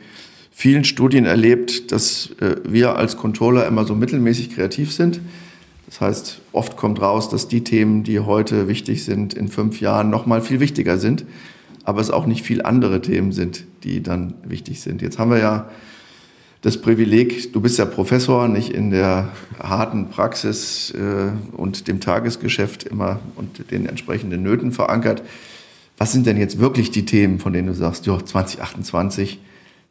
vielen 0.50 0.82
Studien 0.82 1.26
erlebt, 1.26 1.92
dass 1.92 2.30
äh, 2.40 2.56
wir 2.64 2.96
als 2.96 3.16
Controller 3.16 3.68
immer 3.68 3.84
so 3.84 3.94
mittelmäßig 3.94 4.50
kreativ 4.50 4.92
sind. 4.92 5.20
Das 5.94 6.00
heißt, 6.00 6.40
oft 6.50 6.76
kommt 6.76 7.00
raus, 7.00 7.28
dass 7.28 7.46
die 7.46 7.62
Themen, 7.62 8.02
die 8.02 8.18
heute 8.18 8.66
wichtig 8.66 9.04
sind, 9.04 9.32
in 9.32 9.46
fünf 9.46 9.80
Jahren 9.80 10.10
noch 10.10 10.26
mal 10.26 10.40
viel 10.40 10.58
wichtiger 10.58 10.98
sind, 10.98 11.24
aber 11.84 12.00
es 12.00 12.10
auch 12.10 12.26
nicht 12.26 12.44
viel 12.44 12.62
andere 12.62 13.00
Themen 13.00 13.30
sind, 13.30 13.64
die 13.84 14.02
dann 14.02 14.34
wichtig 14.42 14.80
sind. 14.80 15.02
Jetzt 15.02 15.20
haben 15.20 15.30
wir 15.30 15.38
ja 15.38 15.70
das 16.62 16.80
Privileg, 16.80 17.52
du 17.52 17.60
bist 17.60 17.78
ja 17.78 17.84
Professor, 17.84 18.48
nicht 18.48 18.70
in 18.70 18.90
der 18.90 19.28
harten 19.62 20.08
Praxis 20.08 20.90
äh, 20.90 21.30
und 21.56 21.86
dem 21.86 22.00
Tagesgeschäft 22.00 22.82
immer 22.82 23.20
und 23.36 23.70
den 23.70 23.86
entsprechenden 23.86 24.42
Nöten 24.42 24.72
verankert. 24.72 25.22
Was 25.96 26.10
sind 26.10 26.26
denn 26.26 26.38
jetzt 26.38 26.58
wirklich 26.58 26.90
die 26.90 27.04
Themen, 27.04 27.38
von 27.38 27.52
denen 27.52 27.68
du 27.68 27.74
sagst, 27.74 28.04
ja, 28.06 28.18
2028, 28.18 29.38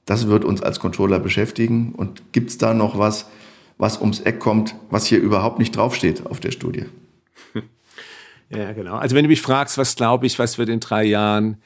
das 0.05 0.27
wird 0.27 0.43
uns 0.43 0.61
als 0.61 0.81
Controller 0.81 1.19
beschäftigen? 1.19 1.93
Und 1.95 2.33
gibt 2.33 2.49
es 2.49 2.57
da 2.57 2.73
noch 2.73 2.99
was, 2.99 3.27
was 3.77 3.99
ums 3.99 4.19
Eck 4.21 4.39
kommt, 4.39 4.75
was 4.89 5.05
hier 5.05 5.19
überhaupt 5.19 5.59
nicht 5.59 5.75
draufsteht 5.75 6.25
auf 6.25 6.39
der 6.39 6.51
Studie? 6.51 6.85
Ja, 8.49 8.71
genau. 8.71 8.97
Also 8.97 9.15
wenn 9.15 9.23
du 9.23 9.29
mich 9.29 9.41
fragst, 9.41 9.79
was 9.79 9.95
glaube 9.95 10.27
ich, 10.27 10.37
was 10.37 10.59
wird 10.59 10.69
in 10.69 10.79
drei 10.79 11.03
Jahren 11.05 11.57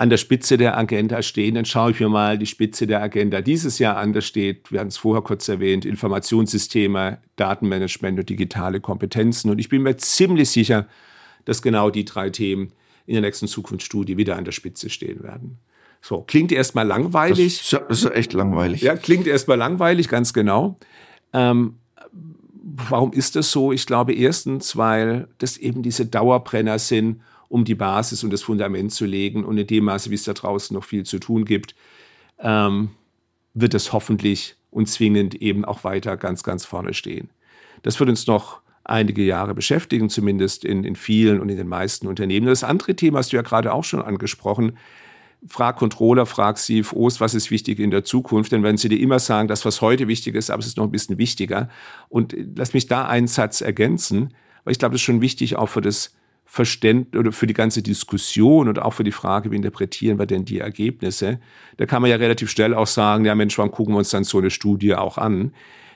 an 0.00 0.08
der 0.08 0.16
Spitze 0.16 0.56
der 0.56 0.78
Agenda 0.78 1.20
stehen, 1.20 1.56
dann 1.56 1.66
schaue 1.66 1.90
ich 1.90 2.00
mir 2.00 2.08
mal 2.08 2.38
die 2.38 2.46
Spitze 2.46 2.86
der 2.86 3.02
Agenda 3.02 3.42
dieses 3.42 3.78
Jahr 3.78 3.98
an. 3.98 4.14
Da 4.14 4.22
steht, 4.22 4.72
wir 4.72 4.80
hatten 4.80 4.88
es 4.88 4.96
vorher 4.96 5.22
kurz 5.22 5.46
erwähnt, 5.46 5.84
Informationssysteme, 5.84 7.18
Datenmanagement 7.36 8.18
und 8.18 8.30
digitale 8.30 8.80
Kompetenzen. 8.80 9.50
Und 9.50 9.58
ich 9.58 9.68
bin 9.68 9.82
mir 9.82 9.98
ziemlich 9.98 10.48
sicher, 10.48 10.88
dass 11.44 11.60
genau 11.60 11.90
die 11.90 12.06
drei 12.06 12.30
Themen 12.30 12.72
in 13.04 13.12
der 13.12 13.20
nächsten 13.20 13.46
Zukunftsstudie 13.46 14.16
wieder 14.16 14.36
an 14.36 14.46
der 14.46 14.52
Spitze 14.52 14.88
stehen 14.88 15.22
werden. 15.22 15.58
So, 16.00 16.22
klingt 16.22 16.50
erstmal 16.50 16.86
langweilig. 16.86 17.58
Das 17.58 17.72
ist, 17.72 17.84
das 17.90 18.04
ist 18.04 18.16
echt 18.16 18.32
langweilig. 18.32 18.80
Ja, 18.80 18.96
klingt 18.96 19.26
erstmal 19.26 19.58
langweilig, 19.58 20.08
ganz 20.08 20.32
genau. 20.32 20.78
Ähm, 21.32 21.76
warum 22.88 23.12
ist 23.12 23.36
das 23.36 23.50
so? 23.50 23.72
Ich 23.72 23.86
glaube 23.86 24.14
erstens, 24.14 24.76
weil 24.76 25.28
das 25.38 25.56
eben 25.56 25.82
diese 25.82 26.06
Dauerbrenner 26.06 26.78
sind 26.78 27.20
um 27.50 27.64
die 27.64 27.74
Basis 27.74 28.22
und 28.22 28.32
das 28.32 28.42
Fundament 28.42 28.92
zu 28.92 29.04
legen. 29.04 29.44
Und 29.44 29.58
in 29.58 29.66
dem 29.66 29.84
Maße, 29.84 30.08
wie 30.10 30.14
es 30.14 30.22
da 30.22 30.32
draußen 30.32 30.72
noch 30.72 30.84
viel 30.84 31.04
zu 31.04 31.18
tun 31.18 31.44
gibt, 31.44 31.74
ähm, 32.38 32.90
wird 33.54 33.74
es 33.74 33.92
hoffentlich 33.92 34.54
und 34.70 34.88
zwingend 34.88 35.34
eben 35.34 35.64
auch 35.64 35.82
weiter 35.82 36.16
ganz, 36.16 36.44
ganz 36.44 36.64
vorne 36.64 36.94
stehen. 36.94 37.28
Das 37.82 37.98
wird 37.98 38.08
uns 38.08 38.28
noch 38.28 38.60
einige 38.84 39.24
Jahre 39.24 39.52
beschäftigen, 39.52 40.08
zumindest 40.08 40.64
in, 40.64 40.84
in 40.84 40.94
vielen 40.94 41.40
und 41.40 41.48
in 41.48 41.56
den 41.56 41.66
meisten 41.66 42.06
Unternehmen. 42.06 42.46
Das 42.46 42.62
andere 42.62 42.94
Thema 42.94 43.18
hast 43.18 43.32
du 43.32 43.36
ja 43.36 43.42
gerade 43.42 43.72
auch 43.72 43.84
schon 43.84 44.00
angesprochen. 44.00 44.78
Frag 45.46 45.76
Controller, 45.76 46.26
frag 46.26 46.58
CFOs, 46.58 47.20
was 47.20 47.34
ist 47.34 47.50
wichtig 47.50 47.78
in 47.78 47.90
der 47.90 48.04
Zukunft? 48.04 48.52
Denn 48.52 48.62
wenn 48.62 48.76
sie 48.76 48.90
dir 48.90 49.00
immer 49.00 49.18
sagen, 49.18 49.48
das, 49.48 49.64
was 49.64 49.80
heute 49.80 50.06
wichtig 50.06 50.34
ist, 50.34 50.50
aber 50.50 50.60
es 50.60 50.66
ist 50.66 50.76
noch 50.76 50.84
ein 50.84 50.90
bisschen 50.90 51.16
wichtiger. 51.16 51.68
Und 52.08 52.36
lass 52.56 52.74
mich 52.74 52.86
da 52.86 53.06
einen 53.06 53.26
Satz 53.26 53.60
ergänzen, 53.62 54.34
weil 54.64 54.72
ich 54.72 54.78
glaube, 54.78 54.92
das 54.92 55.00
ist 55.00 55.06
schon 55.06 55.22
wichtig 55.22 55.56
auch 55.56 55.68
für 55.68 55.80
das 55.80 56.14
Verständnis 56.44 57.18
oder 57.18 57.32
für 57.32 57.46
die 57.46 57.54
ganze 57.54 57.80
Diskussion 57.80 58.68
und 58.68 58.80
auch 58.80 58.92
für 58.92 59.04
die 59.04 59.12
Frage, 59.12 59.52
wie 59.52 59.56
interpretieren 59.56 60.18
wir 60.18 60.26
denn 60.26 60.44
die 60.44 60.58
Ergebnisse, 60.58 61.38
da 61.76 61.86
kann 61.86 62.02
man 62.02 62.10
ja 62.10 62.16
relativ 62.16 62.50
schnell 62.50 62.74
auch 62.74 62.88
sagen, 62.88 63.24
ja 63.24 63.36
Mensch, 63.36 63.56
wann 63.56 63.70
gucken 63.70 63.94
wir 63.94 63.98
uns 63.98 64.10
dann 64.10 64.24
so 64.24 64.38
eine 64.38 64.50
Studie 64.50 64.96
auch 64.96 65.16
an? 65.16 65.52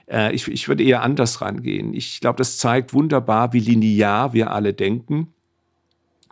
Äh, 0.08 0.32
ich, 0.32 0.46
ich 0.46 0.68
würde 0.68 0.84
eher 0.84 1.02
anders 1.02 1.40
rangehen. 1.40 1.92
Ich 1.92 2.20
glaube, 2.20 2.36
das 2.36 2.56
zeigt 2.56 2.94
wunderbar, 2.94 3.52
wie 3.52 3.58
linear 3.58 4.32
wir 4.32 4.52
alle 4.52 4.72
denken, 4.72 5.32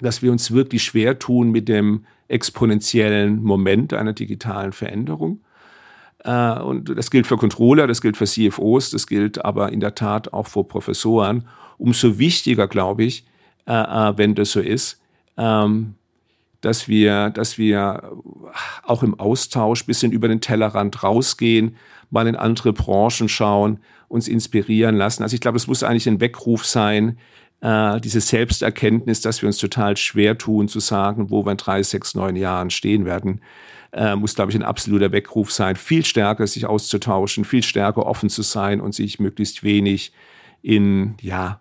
dass 0.00 0.22
wir 0.22 0.30
uns 0.30 0.52
wirklich 0.52 0.84
schwer 0.84 1.18
tun 1.18 1.50
mit 1.50 1.68
dem 1.68 2.04
exponentiellen 2.32 3.42
Moment 3.42 3.92
einer 3.92 4.12
digitalen 4.12 4.72
Veränderung. 4.72 5.40
Äh, 6.24 6.58
und 6.60 6.96
das 6.96 7.10
gilt 7.10 7.26
für 7.26 7.36
Controller, 7.36 7.86
das 7.86 8.00
gilt 8.00 8.16
für 8.16 8.26
CFOs, 8.26 8.90
das 8.90 9.06
gilt 9.06 9.44
aber 9.44 9.72
in 9.72 9.80
der 9.80 9.94
Tat 9.94 10.32
auch 10.32 10.46
für 10.46 10.64
Professoren. 10.64 11.46
Umso 11.78 12.18
wichtiger, 12.18 12.68
glaube 12.68 13.04
ich, 13.04 13.24
äh, 13.66 13.72
äh, 13.72 14.16
wenn 14.16 14.34
das 14.34 14.52
so 14.52 14.60
ist, 14.60 15.00
ähm, 15.36 15.94
dass 16.60 16.86
wir, 16.86 17.30
dass 17.30 17.58
wir 17.58 18.12
auch 18.84 19.02
im 19.02 19.18
Austausch 19.18 19.84
bisschen 19.84 20.12
über 20.12 20.28
den 20.28 20.40
Tellerrand 20.40 21.02
rausgehen, 21.02 21.76
mal 22.10 22.26
in 22.28 22.36
andere 22.36 22.72
Branchen 22.72 23.28
schauen, 23.28 23.80
uns 24.08 24.28
inspirieren 24.28 24.94
lassen. 24.94 25.22
Also 25.22 25.34
ich 25.34 25.40
glaube, 25.40 25.56
es 25.56 25.66
muss 25.66 25.82
eigentlich 25.82 26.06
ein 26.06 26.20
Weckruf 26.20 26.64
sein, 26.64 27.18
äh, 27.62 28.00
diese 28.00 28.20
Selbsterkenntnis, 28.20 29.22
dass 29.22 29.40
wir 29.40 29.46
uns 29.46 29.58
total 29.58 29.96
schwer 29.96 30.36
tun 30.36 30.68
zu 30.68 30.80
sagen, 30.80 31.30
wo 31.30 31.46
wir 31.46 31.52
in 31.52 31.56
drei, 31.56 31.82
sechs, 31.82 32.14
neun 32.14 32.36
Jahren 32.36 32.70
stehen 32.70 33.04
werden, 33.04 33.40
äh, 33.92 34.16
muss, 34.16 34.34
glaube 34.34 34.50
ich, 34.50 34.56
ein 34.56 34.62
absoluter 34.62 35.12
Weckruf 35.12 35.52
sein, 35.52 35.76
viel 35.76 36.04
stärker 36.04 36.46
sich 36.46 36.66
auszutauschen, 36.66 37.44
viel 37.44 37.62
stärker 37.62 38.06
offen 38.06 38.28
zu 38.28 38.42
sein 38.42 38.80
und 38.80 38.94
sich 38.94 39.20
möglichst 39.20 39.62
wenig 39.62 40.12
in, 40.60 41.14
ja, 41.20 41.60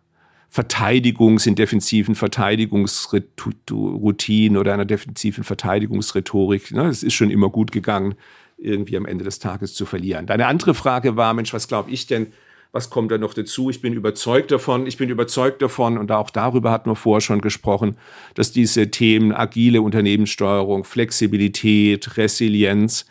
Verteidigungs-, 0.52 1.48
in 1.48 1.56
defensiven 1.56 2.16
Verteidigungsroutinen 2.16 4.58
oder 4.58 4.74
einer 4.74 4.86
defensiven 4.86 5.46
Verteidigungsrhetorik. 5.46 6.72
Ne? 6.72 6.88
Es 6.88 7.04
ist 7.04 7.14
schon 7.14 7.32
immer 7.32 7.50
gut 7.50 7.72
gegangen, 7.72 8.16
irgendwie 8.58 8.98
am 8.98 9.06
Ende 9.06 9.24
des 9.24 9.40
Tages 9.40 9.74
zu 9.76 9.86
verlieren. 9.86 10.26
Deine 10.26 10.48
andere 10.48 10.74
Frage 10.74 11.16
war, 11.16 11.34
Mensch, 11.34 11.54
was 11.54 11.70
glaube 11.70 11.90
ich 11.92 12.08
denn? 12.08 12.34
Was 12.74 12.90
kommt 12.90 13.12
da 13.12 13.18
noch 13.18 13.34
dazu? 13.34 13.70
Ich 13.70 13.82
bin 13.82 13.94
überzeugt 13.94 14.52
davon, 14.52 14.88
ich 14.88 14.96
bin 14.96 15.10
überzeugt 15.10 15.62
davon, 15.62 15.98
und 15.98 16.12
auch 16.12 16.30
darüber 16.30 16.72
hatten 16.72 16.90
wir 16.90 16.96
vorher 16.96 17.22
schon 17.22 17.42
gesprochen, 17.42 17.98
dass 18.34 18.54
diese 18.54 18.90
Themen 18.90 19.34
agile 19.34 19.82
Unternehmenssteuerung, 19.82 20.86
Flexibilität, 20.86 22.16
Resilienz, 22.16 23.06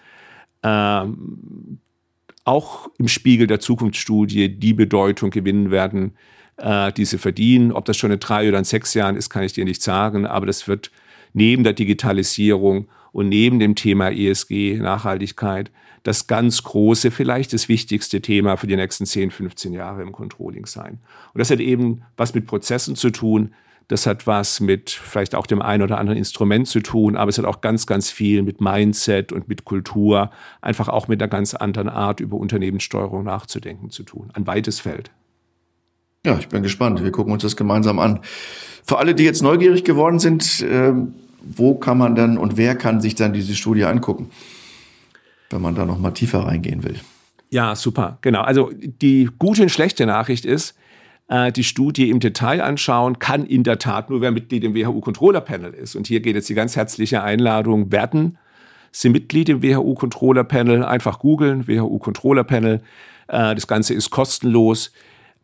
ähm, 0.63 1.79
auch 2.45 2.89
im 2.99 3.09
Spiegel 3.09 3.47
der 3.47 3.61
Zukunftsstudie 3.61 4.49
die 4.49 4.73
Bedeutung 4.73 5.31
gewinnen 5.31 5.71
werden, 5.71 6.17
äh, 6.57 6.91
die 6.93 7.05
sie 7.05 7.19
verdienen. 7.19 7.71
Ob 7.73 7.85
das 7.85 7.99
schon 7.99 8.11
in 8.11 8.19
drei 8.19 8.49
oder 8.49 8.59
in 8.59 8.65
sechs 8.65 8.95
Jahren 8.95 9.17
ist, 9.17 9.29
kann 9.29 9.43
ich 9.43 9.53
dir 9.53 9.67
nicht 9.67 9.83
sagen, 9.83 10.27
aber 10.27 10.47
das 10.47 10.69
wird 10.69 10.91
neben 11.35 11.65
der 11.65 11.75
Digitalisierung 11.75 12.89
und 13.13 13.29
neben 13.29 13.59
dem 13.59 13.75
Thema 13.75 14.11
ESG, 14.11 14.79
Nachhaltigkeit, 14.79 15.71
das 16.03 16.27
ganz 16.27 16.63
große, 16.63 17.11
vielleicht 17.11 17.53
das 17.53 17.69
wichtigste 17.69 18.21
Thema 18.21 18.57
für 18.57 18.67
die 18.67 18.77
nächsten 18.77 19.07
10, 19.07 19.31
15 19.31 19.73
Jahre 19.73 20.03
im 20.03 20.13
Controlling 20.13 20.67
sein. 20.67 21.01
Und 21.35 21.39
das 21.39 21.51
hat 21.51 21.61
eben 21.61 22.03
was 22.17 22.35
mit 22.35 22.47
Prozessen 22.47 22.97
zu 22.97 23.11
tun. 23.11 23.55
Das 23.89 24.07
hat 24.07 24.27
was 24.27 24.61
mit 24.61 24.91
vielleicht 24.91 25.35
auch 25.35 25.47
dem 25.47 25.61
einen 25.61 25.83
oder 25.83 25.99
anderen 25.99 26.17
Instrument 26.17 26.69
zu 26.69 26.81
tun, 26.81 27.17
aber 27.17 27.29
es 27.29 27.39
hat 27.39 27.45
auch 27.45 27.61
ganz, 27.61 27.87
ganz 27.87 28.09
viel 28.11 28.43
mit 28.43 28.61
Mindset 28.61 29.33
und 29.33 29.49
mit 29.49 29.65
Kultur, 29.65 30.31
einfach 30.61 30.89
auch 30.89 31.09
mit 31.09 31.21
einer 31.21 31.29
ganz 31.29 31.55
anderen 31.55 31.89
Art 31.89 32.21
über 32.21 32.37
Unternehmenssteuerung 32.37 33.25
nachzudenken 33.25 33.91
zu 33.91 34.05
tun. 34.05 34.31
Ein 34.33 34.47
weites 34.47 34.79
Feld. 34.79 35.11
Ja, 36.25 36.39
ich 36.39 36.49
bin 36.49 36.63
gespannt. 36.63 37.03
Wir 37.03 37.11
gucken 37.11 37.33
uns 37.33 37.43
das 37.43 37.57
gemeinsam 37.57 37.99
an. 37.99 38.21
Für 38.85 38.99
alle, 38.99 39.15
die 39.15 39.25
jetzt 39.25 39.43
neugierig 39.43 39.85
geworden 39.85 40.19
sind, 40.19 40.61
äh, 40.61 40.93
wo 41.43 41.75
kann 41.75 41.99
man 41.99 42.15
dann 42.15 42.39
und 42.39 42.57
wer 42.57 42.77
kann 42.77 43.01
sich 43.01 43.15
dann 43.15 43.33
diese 43.33 43.57
Studie 43.57 43.85
angucken? 43.85 44.31
Wenn 45.51 45.61
man 45.61 45.75
da 45.75 45.85
noch 45.85 45.99
mal 45.99 46.13
tiefer 46.13 46.41
reingehen 46.41 46.83
will. 46.85 47.01
Ja, 47.51 47.75
super, 47.75 48.19
genau. 48.21 48.43
Also 48.43 48.71
die 48.73 49.29
gute 49.39 49.63
und 49.63 49.69
schlechte 49.71 50.07
Nachricht 50.07 50.45
ist, 50.45 50.77
äh, 51.29 51.51
die 51.51 51.65
Studie 51.65 52.11
im 52.11 52.21
Detail 52.21 52.63
anschauen 52.63 53.19
kann 53.19 53.45
in 53.45 53.65
der 53.65 53.79
Tat 53.79 54.09
nur, 54.09 54.21
wer 54.21 54.31
Mitglied 54.31 54.65
im 54.65 54.75
WHU-Controller-Panel 54.75 55.73
ist. 55.75 55.97
Und 55.97 56.07
hier 56.07 56.21
geht 56.21 56.37
jetzt 56.37 56.49
die 56.49 56.55
ganz 56.55 56.77
herzliche 56.77 57.23
Einladung, 57.23 57.93
werden 57.93 58.39
Sie 58.93 59.09
Mitglied 59.09 59.49
im 59.49 59.63
WHU-Controller-Panel, 59.63 60.85
einfach 60.85 61.21
googeln, 61.21 61.69
WHU-Controller-Panel. 61.69 62.81
Äh, 63.29 63.55
das 63.55 63.67
Ganze 63.67 63.95
ist 63.95 64.11
kostenlos. 64.11 64.93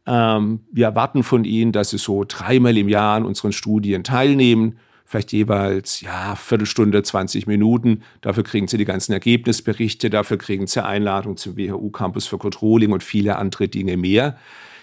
Ähm, 0.07 0.61
wir 0.73 0.87
erwarten 0.87 1.23
von 1.23 1.45
Ihnen, 1.45 1.73
dass 1.73 1.91
Sie 1.91 1.99
so 1.99 2.25
dreimal 2.27 2.77
im 2.77 2.89
Jahr 2.89 3.17
an 3.17 3.25
unseren 3.25 3.53
Studien 3.53 4.05
teilnehmen 4.05 4.79
vielleicht 5.07 5.33
jeweils, 5.33 6.01
ja, 6.01 6.35
Viertelstunde, 6.35 7.03
20 7.03 7.47
Minuten. 7.47 8.03
Dafür 8.21 8.43
kriegen 8.43 8.67
Sie 8.67 8.77
die 8.77 8.85
ganzen 8.85 9.13
Ergebnisberichte, 9.13 10.11
dafür 10.11 10.37
kriegen 10.37 10.67
Sie 10.67 10.85
Einladung 10.85 11.37
zum 11.37 11.57
WHU 11.57 11.91
Campus 11.91 12.27
für 12.27 12.39
Controlling 12.39 12.93
und 12.93 13.05
viele 13.05 13.37
andere 13.37 13.69
Dinge 13.69 13.97
mehr. 13.97 14.37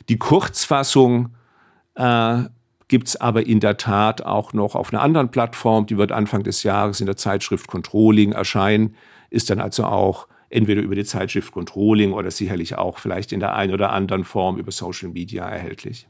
Die 0.08 0.18
Kurzfassung 0.18 1.36
äh, 1.96 2.44
gibt 2.88 3.10
es 3.10 3.20
aber 3.20 3.46
in 3.46 3.60
der 3.60 3.78
Tat 3.78 4.26
auch 4.26 4.54
noch 4.54 4.76
auf 4.76 4.94
einer 4.94 5.02
anderen 5.02 5.30
Plattform. 5.30 5.86
Die 5.86 5.98
wird 5.98 6.14
Anfang 6.14 6.44
des 6.44 6.64
Jahres 6.64 7.02
in 7.02 7.06
der 7.06 7.18
Zeitschrift 7.18 7.68
Controlling 7.68 8.32
erscheinen, 8.32 8.96
ist 9.30 9.50
dann 9.50 9.60
also 9.60 9.84
auch 9.84 10.28
entweder 10.50 10.82
über 10.82 10.96
die 10.96 11.04
Zeitschrift 11.04 11.52
Controlling 11.52 12.14
oder 12.14 12.32
sicherlich 12.32 12.78
auch 12.78 13.00
vielleicht 13.00 13.34
in 13.34 13.42
der 13.42 13.56
einen 13.56 13.74
oder 13.74 13.92
anderen 13.92 14.24
Form 14.24 14.58
über 14.58 14.72
Social 14.72 15.10
Media 15.10 15.46
erhältlich. 15.50 16.08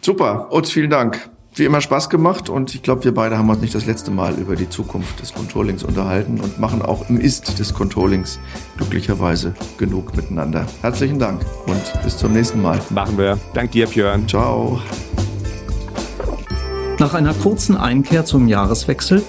Super, 0.00 0.48
Utz, 0.50 0.70
vielen 0.70 0.90
Dank 0.90 1.30
wie 1.54 1.64
immer 1.64 1.80
Spaß 1.80 2.08
gemacht 2.08 2.48
und 2.48 2.74
ich 2.74 2.82
glaube, 2.82 3.04
wir 3.04 3.14
beide 3.14 3.36
haben 3.36 3.50
uns 3.50 3.60
nicht 3.60 3.74
das 3.74 3.84
letzte 3.84 4.10
Mal 4.10 4.34
über 4.34 4.56
die 4.56 4.68
Zukunft 4.68 5.20
des 5.20 5.34
Controllings 5.34 5.82
unterhalten 5.84 6.40
und 6.40 6.58
machen 6.58 6.80
auch 6.82 7.08
im 7.10 7.20
Ist 7.20 7.58
des 7.58 7.74
Controllings 7.74 8.38
glücklicherweise 8.76 9.54
genug 9.76 10.16
miteinander. 10.16 10.66
Herzlichen 10.80 11.18
Dank 11.18 11.44
und 11.66 12.02
bis 12.02 12.16
zum 12.16 12.32
nächsten 12.32 12.62
Mal. 12.62 12.80
Machen 12.90 13.18
wir. 13.18 13.38
Dank 13.52 13.72
dir, 13.72 13.86
Björn. 13.86 14.26
Ciao. 14.26 14.80
Nach 16.98 17.12
einer 17.14 17.34
kurzen 17.34 17.76
Einkehr 17.76 18.24
zum 18.24 18.48
Jahreswechsel 18.48 19.22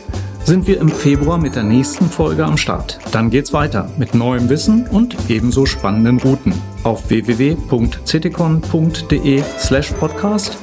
sind 0.45 0.67
wir 0.67 0.79
im 0.79 0.89
Februar 0.89 1.37
mit 1.37 1.55
der 1.55 1.63
nächsten 1.63 2.09
Folge 2.09 2.45
am 2.45 2.57
Start. 2.57 2.99
Dann 3.11 3.29
geht's 3.29 3.53
weiter 3.53 3.89
mit 3.97 4.13
neuem 4.13 4.49
Wissen 4.49 4.87
und 4.87 5.17
ebenso 5.29 5.65
spannenden 5.65 6.19
Routen 6.19 6.53
auf 6.83 7.09
www.ctcon.de 7.09 8.03
slash 9.57 9.91
podcast 9.93 10.57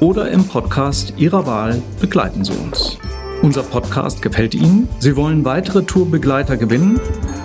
oder 0.00 0.30
im 0.30 0.44
Podcast 0.44 1.14
Ihrer 1.16 1.46
Wahl 1.46 1.82
begleiten 2.00 2.44
Sie 2.44 2.52
uns. 2.52 2.98
Unser 3.42 3.62
Podcast 3.62 4.22
gefällt 4.22 4.54
Ihnen? 4.54 4.88
Sie 4.98 5.16
wollen 5.16 5.44
weitere 5.44 5.82
Tourbegleiter 5.82 6.56
gewinnen? 6.56 7.00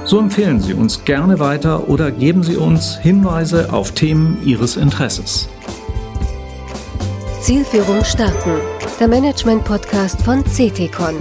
So 0.05 0.19
empfehlen 0.19 0.59
Sie 0.59 0.73
uns 0.73 1.05
gerne 1.05 1.39
weiter 1.39 1.89
oder 1.89 2.11
geben 2.11 2.43
Sie 2.43 2.57
uns 2.57 2.97
Hinweise 2.97 3.71
auf 3.71 3.91
Themen 3.91 4.37
Ihres 4.43 4.77
Interesses. 4.77 5.47
Zielführung 7.41 8.03
starten. 8.03 8.51
Der 8.99 9.07
Management-Podcast 9.07 10.21
von 10.21 10.43
CTCon. 10.45 11.15